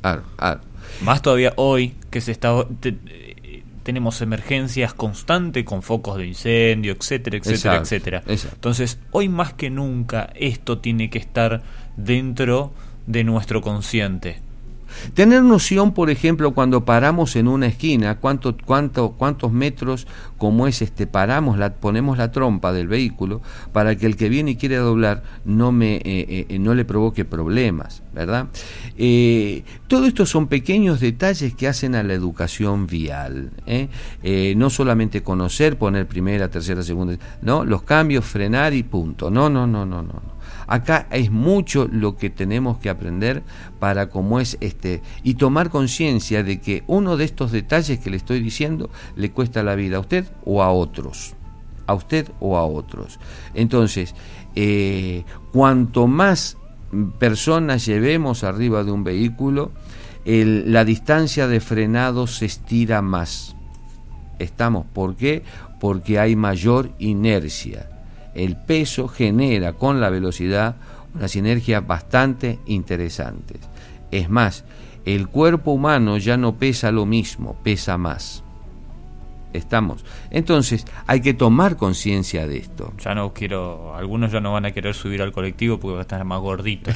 [1.01, 2.65] Más todavía hoy que se está
[3.83, 8.23] tenemos emergencias constantes con focos de incendio, etcétera, etcétera, etcétera.
[8.27, 11.61] Entonces, hoy más que nunca esto tiene que estar
[11.95, 12.73] dentro
[13.05, 14.41] de nuestro consciente.
[15.13, 20.07] Tener noción, por ejemplo, cuando paramos en una esquina, cuánto, cuánto, cuántos metros
[20.37, 24.51] como es este paramos, la, ponemos la trompa del vehículo para que el que viene
[24.51, 28.47] y quiere doblar no me eh, eh, eh, no le provoque problemas, ¿verdad?
[29.87, 33.51] todo esto son pequeños detalles que hacen a la educación vial,
[34.55, 39.29] no solamente conocer, poner primera, tercera, segunda, no, los cambios, frenar y punto.
[39.29, 40.36] No, no, no, no, no.
[40.67, 43.41] Acá es mucho lo que tenemos que aprender
[43.79, 48.17] para cómo es este y tomar conciencia de que uno de estos detalles que le
[48.17, 51.35] estoy diciendo le cuesta la vida a usted o a otros,
[51.87, 53.17] a usted o a otros.
[53.53, 54.13] Entonces,
[54.55, 56.57] eh, cuanto más
[57.17, 59.71] personas llevemos arriba de un vehículo,
[60.25, 63.55] la distancia de frenado se estira más.
[64.39, 65.43] Estamos, ¿por qué?
[65.79, 67.89] Porque hay mayor inercia
[68.37, 70.75] el peso genera con la velocidad
[71.15, 73.55] una sinergia bastante interesante.
[74.11, 74.63] Es más,
[75.05, 78.43] el cuerpo humano ya no pesa lo mismo, pesa más.
[79.53, 80.05] Estamos.
[80.31, 82.93] Entonces, hay que tomar conciencia de esto.
[82.99, 86.01] Ya no quiero, algunos ya no van a querer subir al colectivo porque van a
[86.01, 86.95] estar más gorditos.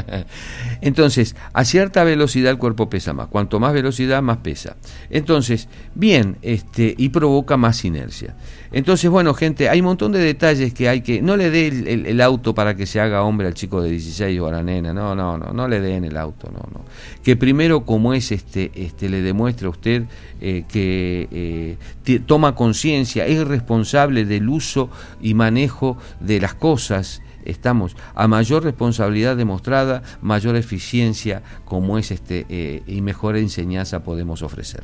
[0.80, 3.28] Entonces, a cierta velocidad el cuerpo pesa más.
[3.28, 4.76] Cuanto más velocidad, más pesa.
[5.10, 8.34] Entonces, bien, este, y provoca más inercia.
[8.72, 11.20] Entonces, bueno, gente, hay un montón de detalles que hay que.
[11.20, 14.46] No le dé el, auto para que se haga hombre al chico de 16 o
[14.46, 14.94] a la nena.
[14.94, 16.84] No, no, no, no le den el auto, no, no.
[17.22, 20.04] Que primero, como es, este, este, le demuestre a usted
[20.40, 27.96] eh, que eh, toma conciencia, es responsable del uso y manejo de las cosas estamos
[28.14, 34.82] a mayor responsabilidad demostrada, mayor eficiencia como es este eh, y mejor enseñanza podemos ofrecer.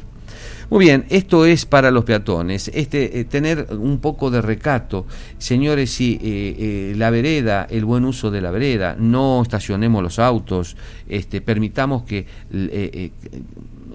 [0.70, 5.06] Muy bien, esto es para los peatones, este, eh, tener un poco de recato.
[5.38, 10.76] Señores, si eh, la vereda, el buen uso de la vereda, no estacionemos los autos,
[11.08, 12.26] este, permitamos que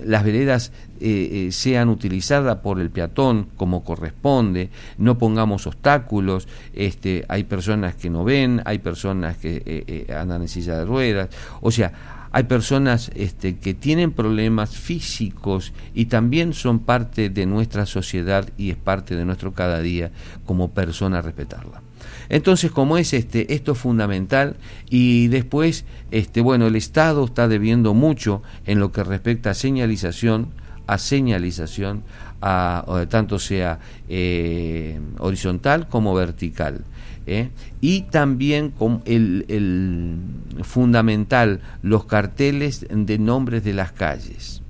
[0.05, 7.25] las veredas eh, eh, sean utilizadas por el peatón como corresponde, no pongamos obstáculos, este,
[7.27, 11.29] hay personas que no ven, hay personas que eh, andan en silla de ruedas,
[11.61, 11.91] o sea,
[12.31, 18.71] hay personas este, que tienen problemas físicos y también son parte de nuestra sociedad y
[18.71, 20.09] es parte de nuestro cada día
[20.43, 21.82] como persona respetarla.
[22.29, 24.55] Entonces, como es este, esto es fundamental
[24.89, 30.49] y después, este, bueno, el Estado está debiendo mucho en lo que respecta a señalización,
[30.87, 32.03] a señalización,
[32.41, 36.83] a, tanto sea eh, horizontal como vertical.
[37.25, 37.49] ¿eh?
[37.81, 40.17] y también con el, el,
[40.63, 44.61] fundamental los carteles de nombres de las calles.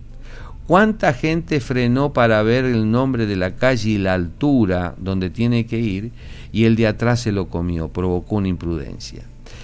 [0.67, 5.65] ¿Cuánta gente frenó para ver el nombre de la calle y la altura donde tiene
[5.65, 6.11] que ir
[6.53, 9.23] y el de atrás se lo comió, provocó una imprudencia?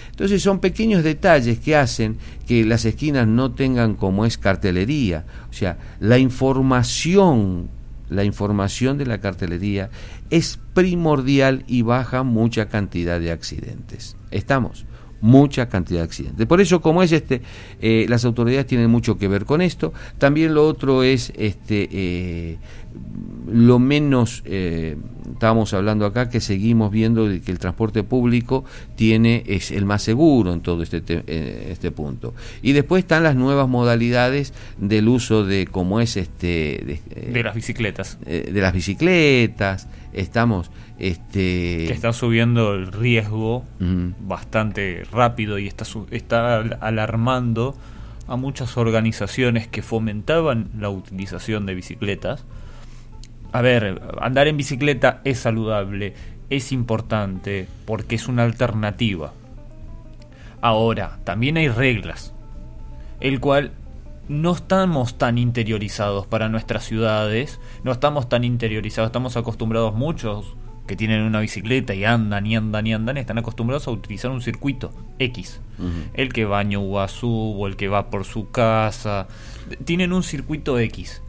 [0.09, 5.23] Entonces son pequeños detalles que hacen que las esquinas no tengan como es cartelería.
[5.49, 7.69] O sea, la información
[8.09, 9.89] la información de la cartelería
[10.29, 14.17] es primordial y baja mucha cantidad de accidentes.
[14.31, 14.85] ¿Estamos?
[15.21, 16.47] Mucha cantidad de accidentes.
[16.47, 17.41] Por eso, como es este,
[17.81, 19.93] eh, las autoridades tienen mucho que ver con esto.
[20.17, 22.57] También lo otro es este eh,
[23.51, 24.97] lo menos eh,
[25.31, 30.53] estábamos hablando acá que seguimos viendo que el transporte público tiene es el más seguro
[30.53, 31.03] en todo este
[31.71, 32.33] este punto.
[32.61, 38.17] Y después están las nuevas modalidades del uso de como es este de, las bicicletas.
[38.25, 39.87] de las bicicletas.
[40.11, 41.85] Estamos este...
[41.87, 43.63] Que está subiendo el riesgo
[44.19, 47.75] bastante rápido y está, está alarmando
[48.27, 52.45] a muchas organizaciones que fomentaban la utilización de bicicletas.
[53.51, 56.13] A ver, andar en bicicleta es saludable,
[56.49, 59.33] es importante, porque es una alternativa.
[60.61, 62.33] Ahora, también hay reglas,
[63.21, 63.71] el cual
[64.27, 70.55] no estamos tan interiorizados para nuestras ciudades, no estamos tan interiorizados, estamos acostumbrados muchos
[70.89, 74.41] que tienen una bicicleta y andan y andan y andan, están acostumbrados a utilizar un
[74.41, 75.61] circuito X.
[76.15, 79.27] El que va a Ñuguazú o el que va por su casa.
[79.85, 81.21] Tienen un circuito X.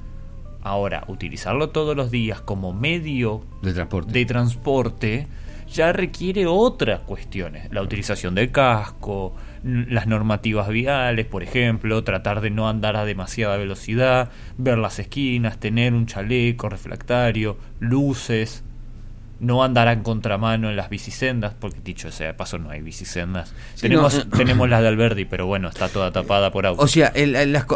[0.63, 5.27] Ahora, utilizarlo todos los días como medio de transporte, de transporte
[5.69, 7.71] ya requiere otras cuestiones.
[7.71, 13.59] La utilización del casco, las normativas viales, por ejemplo, tratar de no andar a demasiada
[13.59, 18.65] velocidad, ver las esquinas, tener un chaleco refractario, luces
[19.41, 23.53] no andará en contramano en las bicisendas, porque dicho sea de paso no hay bicisendas.
[23.81, 26.83] tenemos, eh, tenemos las de Alberdi, pero bueno, está toda tapada por auto.
[26.83, 27.13] O sea,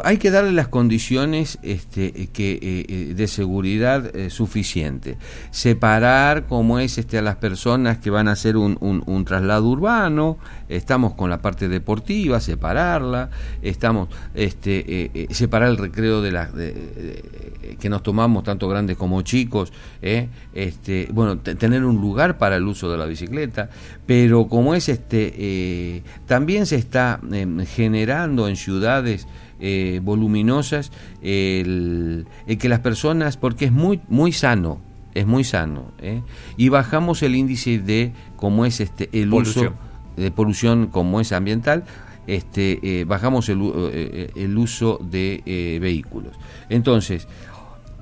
[0.05, 5.16] hay que darle las condiciones este, que, eh, eh, de seguridad suficiente.
[5.50, 10.37] Separar como es este, a las personas que van a hacer un, un, traslado urbano,
[10.68, 13.31] estamos con la parte deportiva, separarla,
[13.62, 19.72] estamos este, separar el recreo de las que nos tomamos tanto grandes como chicos,
[20.03, 23.71] este, bueno, tener un lugar para el uso de la bicicleta,
[24.07, 29.27] pero como es este, eh, también se está em, generando en ciudades
[29.61, 32.27] eh, voluminosas el,
[32.59, 34.81] que las personas, porque es muy, muy sano,
[35.14, 36.23] es muy sano, ¿eh?
[36.57, 39.75] y bajamos el índice de como es este el uso
[40.17, 41.85] de polución como es ambiental,
[42.27, 46.37] este, bajamos el, el uso de vehículos.
[46.69, 47.29] Entonces,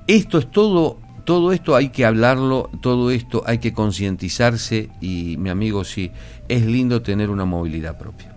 [0.07, 5.49] esto es todo todo esto hay que hablarlo, todo esto hay que concientizarse y mi
[5.49, 6.11] amigo sí,
[6.49, 8.33] es lindo tener una movilidad propia.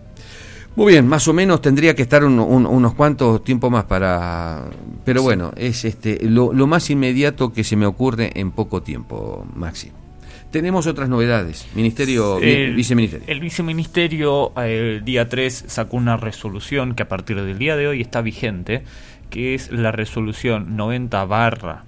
[0.77, 4.67] Muy bien, más o menos tendría que estar unos cuantos tiempos más para...
[5.07, 9.91] Pero bueno, es este lo, más inmediato que se me ocurre en poco tiempo, Maxi.
[10.51, 11.67] Tenemos otras novedades.
[11.75, 13.27] Ministerio, el, viceministerio.
[13.27, 18.03] El viceministerio el día 3 sacó una resolución que a partir del día de hoy
[18.03, 18.85] está vigente,
[19.31, 21.85] que es la resolución 90 barra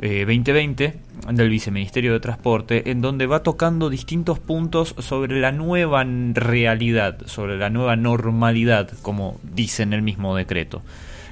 [0.00, 0.94] 2020 eh,
[1.32, 7.58] del Viceministerio de Transporte, en donde va tocando distintos puntos sobre la nueva realidad, sobre
[7.58, 10.82] la nueva normalidad, como dice en el mismo decreto.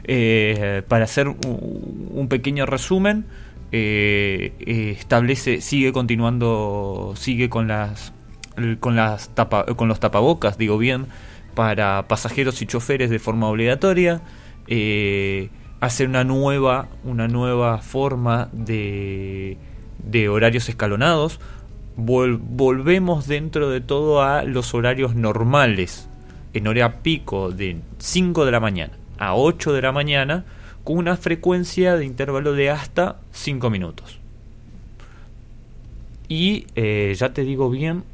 [0.04, 3.26] Eh, para hacer un, pequeño resumen,
[3.72, 4.52] eh,
[4.98, 8.12] establece, sigue continuando, sigue con las
[8.80, 9.30] con las
[9.76, 11.06] con los tapabocas, digo bien,
[11.54, 14.22] para pasajeros y choferes de forma obligatoria.
[15.80, 19.56] Hacer una nueva, una nueva forma de,
[19.98, 21.40] de horarios escalonados.
[21.96, 26.08] volvemos dentro de todo a los horarios normales,
[26.54, 30.44] en hora pico de 5 de la mañana a 8 de la mañana,
[30.84, 34.18] con una frecuencia de intervalo de hasta 5 minutos.
[36.28, 38.04] Y eh, ya te digo bien,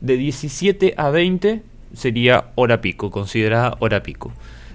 [0.00, 1.62] de 17 a 20
[1.94, 4.32] sería hora pico, considerada hora pico.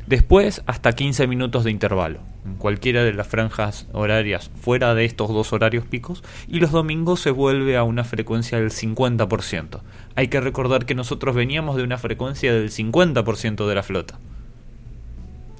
[0.08, 5.28] Después, hasta 15 minutos de intervalo, en cualquiera de las franjas horarias fuera de estos
[5.28, 9.82] dos horarios picos, y los domingos se vuelve a una frecuencia del 50%.
[10.16, 14.18] Hay que recordar que nosotros veníamos de una frecuencia del 50% de la flota.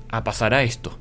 [0.08, 0.98] A pasar a esto.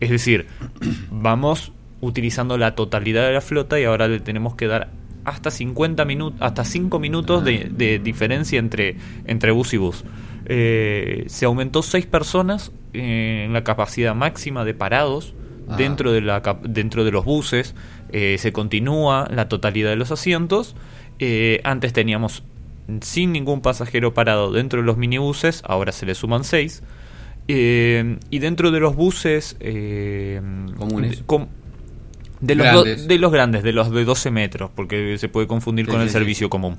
[0.00, 0.46] Es decir,
[1.10, 4.88] vamos utilizando la totalidad de la flota y ahora le tenemos que dar
[5.24, 10.04] hasta 50 minutos, hasta 5 minutos de, de diferencia entre, entre bus y bus.
[10.46, 15.34] Eh, se aumentó seis personas en la capacidad máxima de parados
[15.68, 15.76] ah.
[15.76, 17.74] dentro, de la, dentro de los buses.
[18.12, 20.76] Eh, se continúa la totalidad de los asientos.
[21.18, 22.42] Eh, antes teníamos
[23.00, 26.82] sin ningún pasajero parado dentro de los minibuses, ahora se le suman seis.
[27.46, 29.56] y dentro de los buses
[30.76, 31.18] comunes.
[31.26, 31.46] De,
[32.54, 36.10] los de los grandes, de los de 12 metros, porque se puede confundir con el
[36.10, 36.78] servicio común.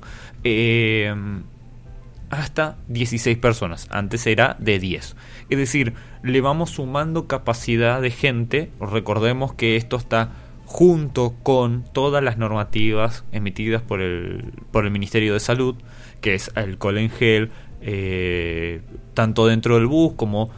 [2.30, 3.86] hasta 16 personas.
[3.90, 5.16] Antes era de 10.
[5.48, 8.70] Es decir, le vamos sumando capacidad de gente.
[8.80, 10.30] Recordemos que esto está
[10.66, 15.76] junto con todas las normativas emitidas por el, por el Ministerio de Salud,
[16.20, 17.50] que es el Colen Gel,
[17.80, 18.80] eh,
[19.14, 20.50] tanto dentro del bus como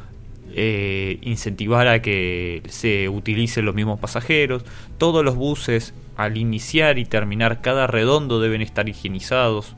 [0.60, 4.64] eh, incentivar a que se utilicen los mismos pasajeros.
[4.98, 9.76] Todos los buses al iniciar y terminar cada redondo deben estar higienizados.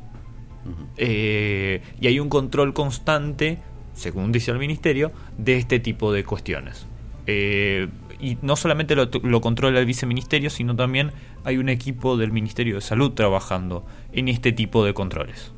[0.97, 3.59] Eh, y hay un control constante,
[3.93, 6.87] según dice el ministerio, de este tipo de cuestiones.
[7.27, 11.13] Eh, y no solamente lo, lo, controla el viceministerio, sino también
[11.45, 15.53] hay un equipo del Ministerio de Salud trabajando en este tipo de controles.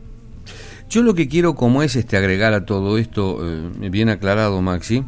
[0.92, 5.02] Yo lo que quiero, como es este agregar a todo esto, eh, bien aclarado, Maxi,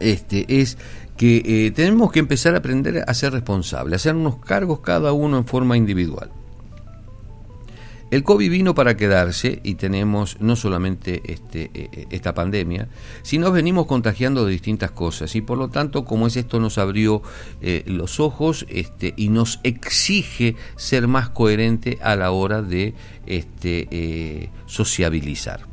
[0.00, 0.78] este, es
[1.16, 5.38] que eh, tenemos que empezar a aprender a ser responsables, a hacernos cargos cada uno
[5.38, 6.28] en forma individual.
[8.14, 12.86] El COVID vino para quedarse y tenemos no solamente este, eh, eh, esta pandemia,
[13.22, 17.22] sino venimos contagiando de distintas cosas y por lo tanto como es esto nos abrió
[17.86, 22.94] los ojos este, y nos exige ser más coherente a la hora de
[23.26, 25.66] este, sociabilizar.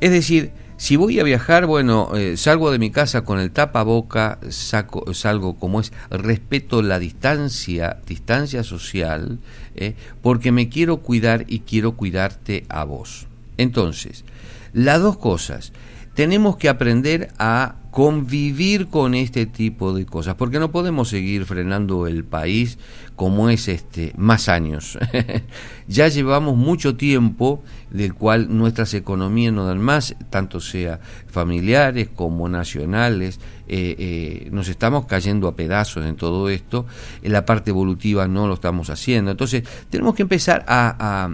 [0.00, 4.38] Es decir, si voy a viajar, bueno, eh, salgo de mi casa con el tapaboca,
[4.48, 9.40] saco, salgo como es, respeto la distancia, distancia social,
[9.74, 13.26] eh, porque me quiero cuidar y quiero cuidarte a vos.
[13.56, 14.24] Entonces,
[14.72, 15.72] las dos cosas,
[16.14, 22.06] tenemos que aprender a convivir con este tipo de cosas, porque no podemos seguir frenando
[22.06, 22.78] el país
[23.16, 24.96] como es este más años.
[25.88, 32.48] ya llevamos mucho tiempo del cual nuestras economías no dan más, tanto sea familiares como
[32.48, 36.86] nacionales, eh, eh, nos estamos cayendo a pedazos en todo esto,
[37.22, 41.28] en la parte evolutiva no lo estamos haciendo, entonces tenemos que empezar a,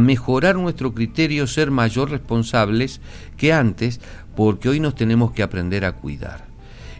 [0.00, 3.00] mejorar nuestro criterio, ser mayor responsables
[3.36, 4.00] que antes,
[4.36, 6.46] porque hoy nos tenemos que aprender a cuidar.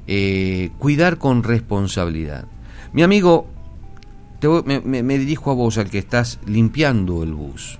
[0.07, 2.47] Eh, cuidar con responsabilidad.
[2.95, 3.47] Mi amigo,
[4.65, 7.79] me, dirijo a vos, al que estás limpiando el bus.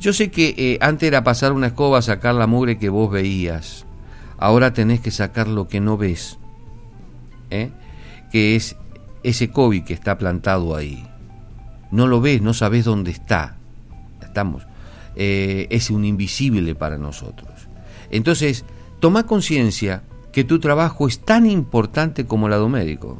[0.00, 3.86] Yo sé que eh, antes era pasar una escoba, sacar la mugre que vos veías.
[4.38, 6.38] Ahora tenés que sacar lo que no ves.
[7.50, 7.70] ¿eh?
[8.32, 8.76] Que es
[9.22, 11.06] ese COVID que está plantado ahí.
[11.90, 13.56] No lo ves, no sabes dónde está.
[14.22, 14.66] Estamos.
[15.14, 17.68] es un invisible para nosotros.
[18.10, 18.64] Entonces,
[19.00, 23.18] Toma conciencia que tu trabajo es tan importante como el lado médico.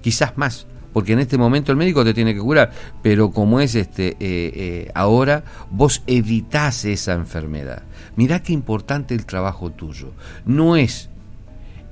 [0.00, 2.70] Quizás más, porque en este momento el médico te tiene que curar,
[3.02, 7.82] pero como es este eh, eh, ahora, vos evitás esa enfermedad.
[8.14, 10.12] Mirá qué importante el trabajo tuyo.
[10.46, 11.10] No es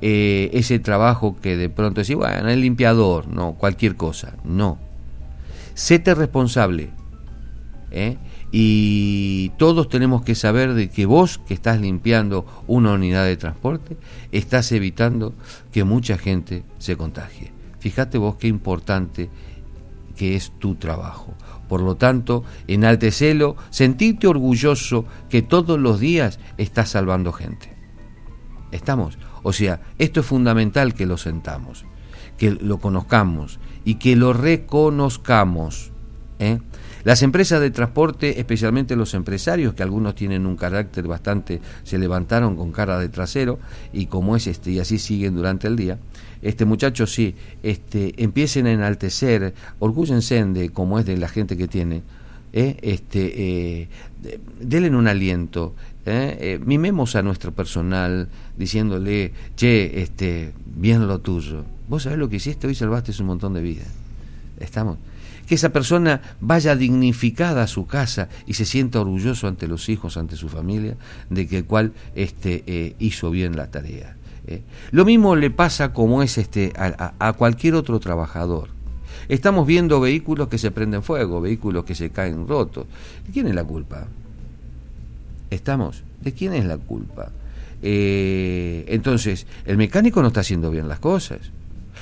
[0.02, 4.36] eh, ese trabajo que de pronto decís, bueno, el limpiador, no, cualquier cosa.
[4.44, 4.78] No.
[5.74, 6.90] Séte responsable.
[8.52, 13.96] y todos tenemos que saber de que vos que estás limpiando una unidad de transporte
[14.30, 15.34] estás evitando
[15.72, 17.61] que mucha gente se contagie.
[17.82, 19.28] Fíjate vos qué importante
[20.14, 21.34] que es tu trabajo.
[21.68, 27.74] Por lo tanto, enaltecelo, sentirte orgulloso que todos los días estás salvando gente.
[28.70, 29.18] ¿Estamos?
[29.42, 31.84] O sea, esto es fundamental que lo sentamos,
[32.38, 35.90] que lo conozcamos y que lo reconozcamos.
[36.38, 36.60] ¿eh?
[37.02, 42.54] Las empresas de transporte, especialmente los empresarios, que algunos tienen un carácter bastante, se levantaron
[42.54, 43.58] con cara de trasero,
[43.92, 45.98] y como es este, y así siguen durante el día,
[46.42, 51.68] este muchacho sí, este, empiecen a enaltecer, orgúllense de como es de la gente que
[51.68, 52.02] tiene,
[52.52, 52.76] ¿eh?
[52.82, 53.88] este, eh,
[54.60, 55.74] denle un aliento,
[56.04, 56.36] ¿eh?
[56.40, 56.60] ¿eh?
[56.64, 62.66] mimemos a nuestro personal diciéndole, che, este, bien lo tuyo, vos sabés lo que hiciste,
[62.66, 63.88] hoy salvaste un montón de vidas,
[64.58, 64.98] estamos
[65.46, 70.16] que esa persona vaya dignificada a su casa y se sienta orgulloso ante los hijos,
[70.16, 70.96] ante su familia,
[71.30, 74.16] de que el cual este, hizo bien la tarea.
[74.46, 74.62] ¿Eh?
[74.90, 78.68] Lo mismo le pasa como es este, a, cualquier otro trabajador.
[79.28, 82.86] Estamos viendo vehículos que se prenden fuego, vehículos que se caen rotos.
[83.26, 84.06] ¿De quién es la culpa?
[85.50, 86.02] ¿Estamos?
[86.20, 87.30] ¿De quién es la culpa?
[87.82, 91.40] Eh, entonces, el mecánico no está haciendo bien las cosas.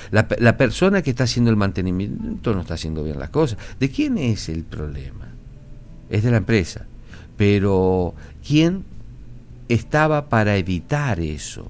[0.09, 3.59] La persona que está haciendo el mantenimiento no está haciendo bien las cosas.
[3.79, 5.27] ¿De quién es el problema?
[6.09, 6.87] Es de la empresa.
[7.37, 8.15] Pero,
[8.45, 8.83] ¿quién
[9.69, 11.69] estaba para evitar eso?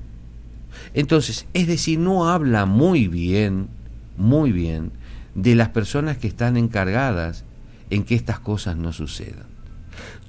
[0.93, 3.69] Entonces, es decir, no habla muy bien,
[4.17, 4.91] muy bien,
[5.35, 7.45] de las personas que están encargadas
[7.89, 9.45] en que estas cosas no sucedan.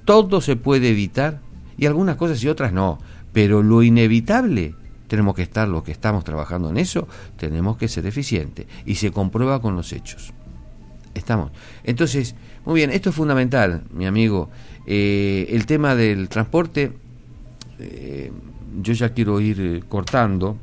[0.05, 1.39] Todo se puede evitar
[1.77, 2.99] y algunas cosas y otras no,
[3.31, 4.75] pero lo inevitable
[5.07, 7.07] tenemos que estar los que estamos trabajando en eso,
[7.37, 10.33] tenemos que ser eficientes y se comprueba con los hechos.
[11.13, 11.51] Estamos.
[11.83, 12.33] Entonces,
[12.65, 14.49] muy bien, esto es fundamental, mi amigo.
[14.87, 16.93] Eh, el tema del transporte,
[17.77, 18.31] eh,
[18.81, 20.57] yo ya quiero ir eh, cortando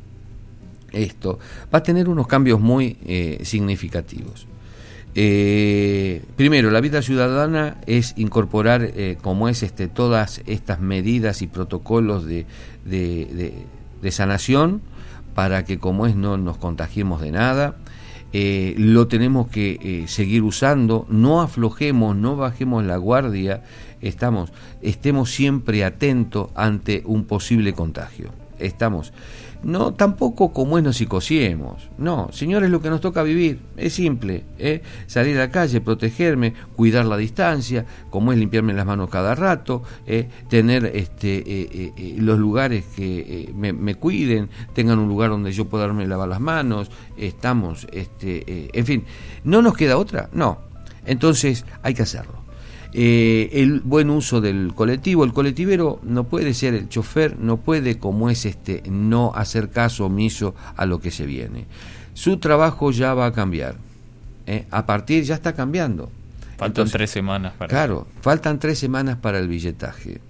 [0.92, 1.38] esto,
[1.72, 2.96] va a tener unos cambios muy
[3.44, 4.48] significativos.
[5.14, 8.92] primero, la vida ciudadana es incorporar,
[9.22, 12.44] como es este, todas estas medidas y protocolos de,
[12.84, 14.82] de sanación
[15.36, 17.76] para que, como es, no nos contagiemos de nada
[18.32, 23.64] eh, lo tenemos que eh, seguir usando, no aflojemos, no bajemos la guardia,
[24.00, 28.30] estamos, estemos siempre atentos ante un posible contagio.
[28.58, 29.12] Estamos
[29.62, 31.88] no, tampoco como es nos psicosiemos.
[31.98, 34.44] No, señores, lo que nos toca vivir es simple.
[34.58, 34.82] ¿eh?
[35.06, 39.82] Salir a la calle, protegerme, cuidar la distancia, como es limpiarme las manos cada rato,
[40.06, 40.28] ¿eh?
[40.48, 45.86] tener este, eh, eh, los lugares que me, cuiden, tengan un lugar donde yo pueda
[45.86, 46.90] darme lavar las manos.
[47.18, 49.04] Estamos, este, en fin,
[49.44, 50.30] ¿no nos queda otra?
[50.32, 50.58] No.
[51.04, 52.39] Entonces hay que hacerlo.
[52.92, 55.24] Eh, el buen uso del colectivo.
[55.24, 60.06] El colectivero no puede ser el chofer, no puede, como es este, no hacer caso
[60.06, 61.66] omiso a lo que se viene.
[62.14, 63.76] Su trabajo ya va a cambiar.
[64.46, 64.66] ¿eh?
[64.70, 66.10] A partir, ya está cambiando.
[66.58, 67.68] Faltan tres semanas para.
[67.68, 70.20] Claro, faltan tres semanas para el billetaje.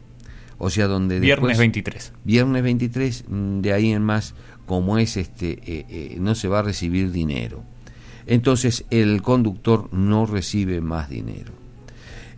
[0.59, 2.13] O sea, donde Viernes 23.
[2.25, 4.35] Viernes 23, mm, de ahí en más,
[4.67, 7.65] como es este, eh, no se va a recibir dinero.
[8.27, 11.60] Entonces el conductor no recibe más dinero.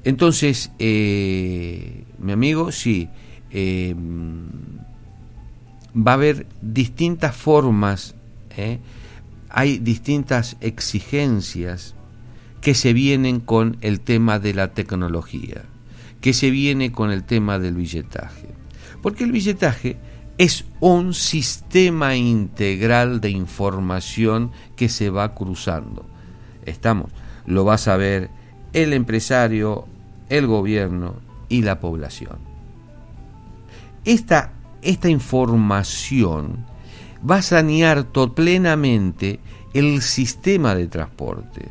[0.05, 3.09] Entonces, eh, mi amigo, sí,
[3.51, 3.95] eh,
[5.97, 8.15] va a haber distintas formas,
[8.57, 8.79] ¿eh?
[9.49, 11.95] hay distintas exigencias
[12.61, 15.65] que se vienen con el tema de la tecnología,
[16.21, 18.49] que se viene con el tema del billetaje.
[19.03, 19.99] Porque el billetaje
[20.39, 26.07] es un sistema integral de información que se va cruzando.
[26.65, 27.11] Estamos,
[27.47, 28.31] lo vas a ver
[28.73, 29.87] el empresario,
[30.33, 31.17] el gobierno
[31.51, 32.39] y la población.
[34.07, 36.65] Esta, esta información
[37.29, 39.41] va a sanear plenamente
[39.75, 41.69] el sistema de transporte.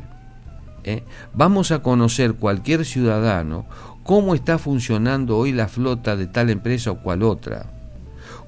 [0.84, 1.02] ¿eh?
[1.34, 3.66] Vamos a conocer cualquier ciudadano
[4.04, 7.66] cómo está funcionando hoy la flota de tal empresa o cual otra,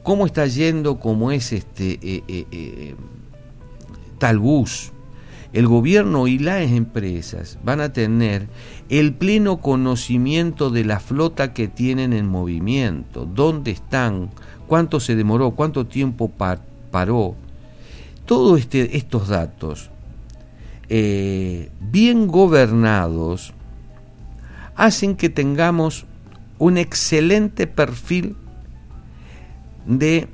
[0.04, 2.94] cómo está yendo, cómo es este eh, eh,
[4.18, 4.92] tal bus,
[5.52, 8.48] el gobierno y las empresas van a tener
[8.88, 14.30] el pleno conocimiento de la flota que tienen en movimiento, dónde están,
[14.66, 16.30] cuánto se demoró, cuánto tiempo
[16.90, 17.34] paró.
[18.26, 19.90] Todos este, estos datos,
[20.88, 23.54] eh, bien gobernados,
[24.76, 26.06] hacen que tengamos
[26.58, 28.36] un excelente perfil
[29.86, 30.28] de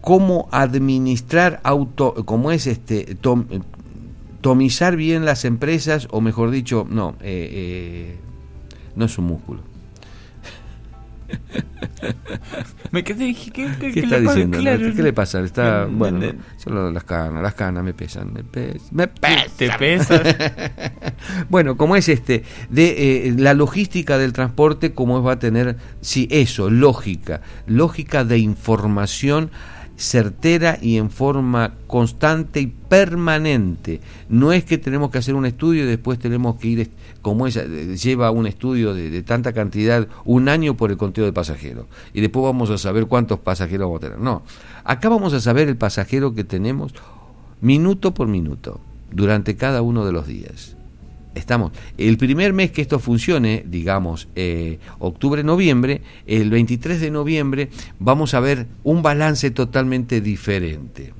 [0.00, 3.16] cómo administrar auto, como es este
[4.40, 8.16] tomizar bien las empresas, o mejor dicho, no, eh, eh,
[8.94, 9.62] no es un músculo.
[12.90, 14.58] me quedé dije, ¿qué, qué, está diciendo?
[14.58, 15.40] ¿Qué le pasa?
[15.40, 16.20] Está, bueno,
[16.56, 18.42] solo las canas, las canas me pesan, me,
[18.92, 19.06] me
[19.56, 20.22] ¿Te pesan?
[21.48, 26.28] bueno, como es este, de eh, la logística del transporte, como va a tener, sí,
[26.30, 29.50] eso, lógica, lógica de información
[29.96, 34.00] certera y en forma constante y permanente.
[34.28, 36.90] No es que tenemos que hacer un estudio y después tenemos que ir,
[37.22, 41.86] como esa, lleva un estudio de, tanta cantidad, un año por el conteo de pasajeros.
[42.12, 44.18] Y después vamos a saber cuántos pasajeros vamos a tener.
[44.18, 44.42] No,
[44.84, 46.92] acá vamos a saber el pasajero que tenemos
[47.60, 48.80] minuto por minuto,
[49.10, 50.75] durante cada uno de los días
[51.36, 51.72] estamos.
[51.98, 57.68] El primer mes que esto funcione, digamos, eh, octubre-noviembre, el 23 de noviembre,
[57.98, 61.12] vamos a ver un balance totalmente diferente.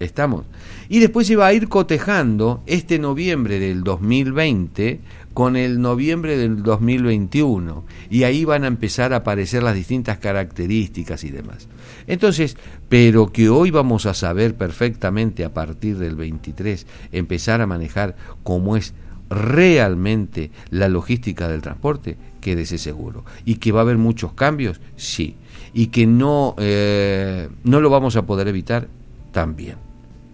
[0.00, 0.46] ¿Estamos?
[0.88, 5.00] Y después se va a ir cotejando este noviembre del 2020
[5.34, 7.84] con el noviembre del 2021.
[8.08, 11.68] Y ahí van a empezar a aparecer las distintas características y demás.
[12.06, 12.56] Entonces,
[12.88, 18.76] pero que hoy vamos a saber perfectamente a partir del 23 empezar a manejar cómo
[18.76, 18.94] es
[19.30, 23.24] realmente la logística del transporte, quédese seguro.
[23.44, 25.36] Y que va a haber muchos cambios, sí.
[25.72, 28.88] Y que no, eh, no lo vamos a poder evitar,
[29.32, 29.76] también.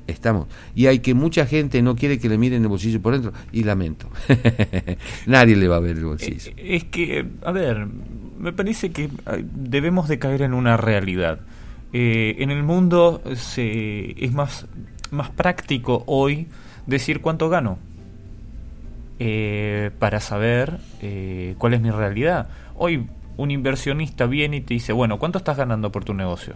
[0.06, 0.46] Estamos.
[0.74, 3.64] Y hay que mucha gente no quiere que le miren el bolsillo por dentro, y
[3.64, 4.08] lamento.
[5.26, 6.52] Nadie le va a ver el bolsillo.
[6.56, 7.86] Es que, a ver,
[8.38, 9.10] me parece que
[9.52, 11.40] debemos de caer en una realidad.
[11.92, 14.66] Eh, en el mundo se, es más,
[15.10, 16.46] más práctico hoy
[16.86, 17.78] decir cuánto gano
[19.18, 22.48] eh, para saber eh, cuál es mi realidad.
[22.76, 23.06] Hoy
[23.36, 26.54] un inversionista viene y te dice, bueno, ¿cuánto estás ganando por tu negocio?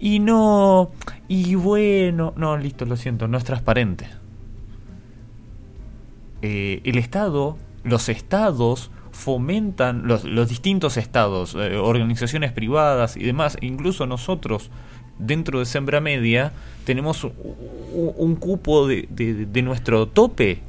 [0.00, 0.90] Y no,
[1.26, 4.06] y bueno, no, listo, lo siento, no es transparente.
[6.42, 14.06] eh, el Estado, los estados fomentan, los, distintos estados, eh, organizaciones privadas y demás, incluso
[14.06, 14.70] nosotros
[15.18, 16.52] dentro de Sembra Media
[16.84, 20.60] tenemos un, cupo de, nuestro tope.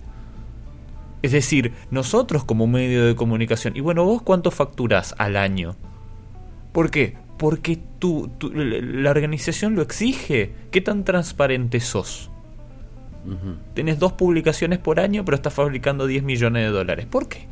[1.22, 5.76] Es decir, nosotros como medio de comunicación, y bueno, vos cuánto facturas al año.
[6.72, 7.18] ¿Por qué?
[7.38, 10.54] Porque tú la organización lo exige.
[10.72, 12.30] ¿Qué tan transparente sos?
[13.74, 17.06] Tienes dos publicaciones por año, pero estás fabricando 10 millones de dólares.
[17.06, 17.48] ¿Por qué?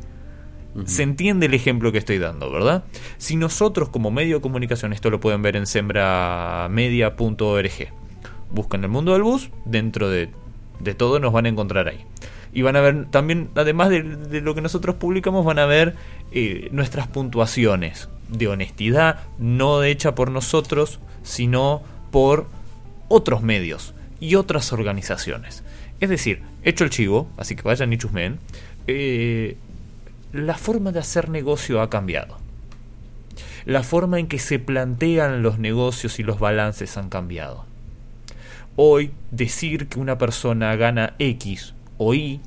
[0.84, 2.84] Se entiende el ejemplo que estoy dando, ¿verdad?
[3.16, 7.88] Si nosotros como medio de comunicación, esto lo pueden ver en sembramedia.org,
[8.50, 10.30] buscan el mundo del bus, dentro de,
[10.96, 12.04] todo nos van a encontrar ahí.
[12.52, 15.94] Y van a ver también, además de, lo que nosotros publicamos, van a ver
[16.32, 22.46] eh, nuestras puntuaciones de honestidad, no hecha por nosotros, sino por
[23.08, 25.62] otros medios y otras organizaciones.
[26.00, 28.38] Es decir, hecho el chivo, así que vayan y chusmen,
[28.86, 29.56] eh,
[30.32, 32.38] la forma de hacer negocio ha cambiado.
[33.64, 37.66] La forma en que se plantean los negocios y los balances han cambiado.
[38.76, 42.40] Hoy decir que una persona gana X o Y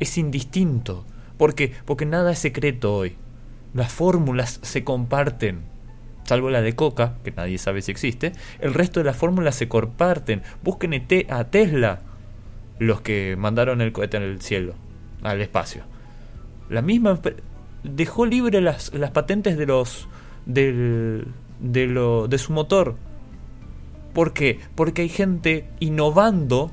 [0.00, 1.06] es indistinto.
[1.38, 1.72] ¿Por qué?
[1.84, 3.16] Porque nada es secreto hoy.
[3.74, 5.62] Las fórmulas se comparten.
[6.24, 9.68] Salvo la de Coca, que nadie sabe si existe, el resto de las fórmulas se
[9.68, 10.42] comparten.
[10.62, 10.94] Busquen
[11.30, 12.00] a Tesla,
[12.78, 14.74] los que mandaron el cohete el cielo,
[15.22, 15.82] al espacio.
[16.68, 17.20] La misma
[17.82, 20.08] dejó libre las, las patentes de los
[20.46, 21.26] del,
[21.60, 22.96] de, lo, de su motor.
[24.12, 24.60] ¿Por qué?
[24.74, 26.70] Porque hay gente innovando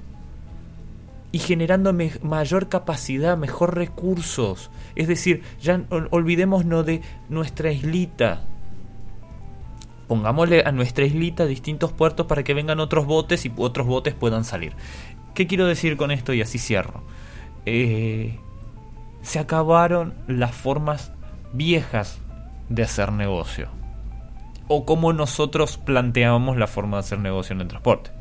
[1.32, 4.72] y generando mayor capacidad, mejor recursos.
[4.96, 8.42] Es decir, ya olvidémonos de nuestra islita.
[10.08, 14.44] Pongámosle a nuestra islita distintos puertos para que vengan otros botes y otros botes puedan
[14.44, 14.74] salir.
[15.36, 16.34] ¿Qué quiero decir con esto?
[16.34, 17.04] Y así cierro.
[17.68, 18.40] Eh,
[19.22, 21.12] se acabaron las formas
[21.54, 22.20] viejas
[22.70, 23.70] de hacer negocio.
[24.68, 28.19] O como nosotros planteábamos la forma de hacer negocio en el transporte.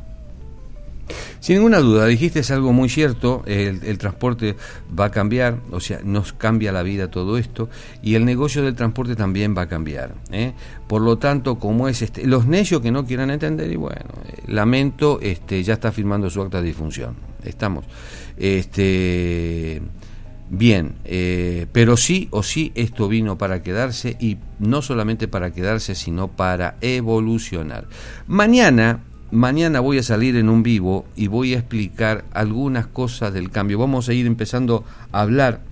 [1.41, 4.57] Sin ninguna duda, dijiste es algo muy cierto, el, transporte
[4.99, 7.69] va a cambiar, o sea, nos cambia la vida todo esto,
[8.03, 10.15] y el negocio del transporte también va a cambiar.
[10.31, 10.53] ¿eh?
[10.87, 14.43] Por lo tanto, como es este, los necios que no quieran entender, y bueno, eh,
[14.47, 17.17] lamento, este, ya está firmando su acta de difunción.
[17.45, 17.85] Estamos.
[18.37, 19.81] Este
[20.51, 25.95] bien, eh, pero sí o sí esto vino para quedarse y no solamente para quedarse,
[25.95, 27.87] sino para evolucionar.
[28.27, 29.01] Mañana,
[29.31, 33.79] mañana voy a salir en un vivo y voy a explicar algunas cosas del cambio.
[33.79, 35.62] Vamos a ir empezando a hablar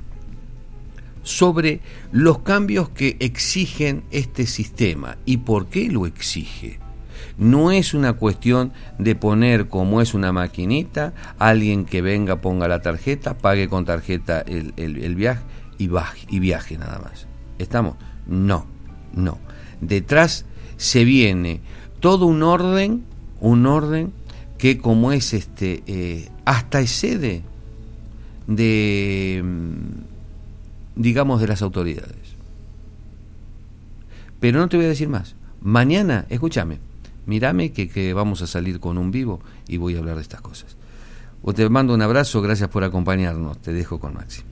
[1.23, 1.81] sobre
[2.13, 6.79] los cambios que exigen este sistema y por qué lo exige.
[7.37, 12.81] No es una cuestión de poner como es una maquinita, alguien que venga ponga la
[12.81, 15.43] tarjeta, pague con tarjeta el, el, viaje
[15.79, 17.27] y, baje, y viaje nada más.
[17.59, 17.97] ¿Estamos?
[18.27, 18.67] No,
[19.13, 19.39] no.
[19.81, 20.47] Detrás
[20.77, 21.61] se viene
[22.01, 23.05] todo un orden,
[23.41, 24.13] un orden
[24.59, 27.43] que como es este, eh, hasta excede
[28.47, 32.37] de, mm, digamos, de las autoridades.
[34.41, 35.35] Pero no te voy a decir más.
[35.61, 36.79] Mañana, escúchame,
[37.27, 40.77] mírame que, vamos a salir con un vivo y voy a hablar de estas cosas.
[41.43, 44.43] O te mando un abrazo, gracias por acompañarnos, te dejo con Maxi.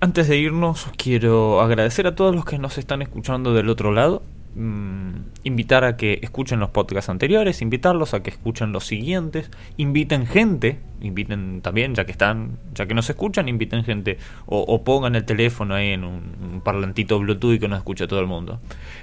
[0.00, 4.22] Antes de irnos, quiero agradecer a todos los que nos están escuchando del otro lado.
[4.58, 10.26] Mm, invitar a que escuchen los podcasts anteriores, invitarlos a que escuchen los siguientes, inviten
[10.26, 15.26] gente, inviten también, ya que están, ya que nos escuchan, inviten gente o, pongan el
[15.26, 18.58] teléfono ahí en un, parlantito Bluetooth y que nos escuche todo el mundo.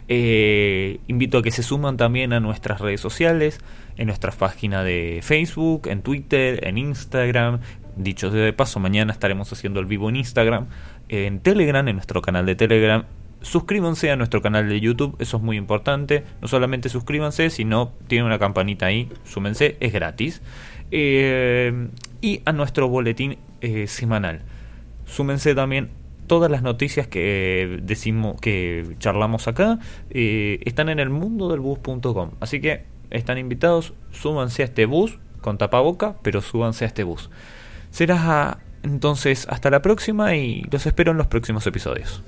[0.08, 3.60] Eh, invito a que se suman también a nuestras redes sociales,
[3.96, 7.60] en nuestra página de Facebook, en Twitter, en Instagram.
[7.96, 10.66] Dicho de paso, mañana estaremos haciendo el vivo en Instagram,
[11.10, 13.06] en Telegram, en nuestro canal de Telegram
[13.44, 16.24] suscríbanse a nuestro canal de YouTube, eso es muy importante.
[16.42, 20.42] No solamente suscríbanse, sino tienen una campanita ahí, súmense, es gratis.
[20.90, 21.90] Eh,
[22.22, 24.42] y a nuestro boletín eh, semanal.
[25.06, 25.90] Súmense también
[26.28, 29.80] todas las noticias que decimos que charlamos acá
[30.10, 35.20] eh, están en el mundo del bus.com así que están invitados súbanse a este bus
[35.42, 37.30] con tapaboca pero súbanse a este bus
[37.92, 42.24] será entonces hasta la próxima y los espero en los próximos episodios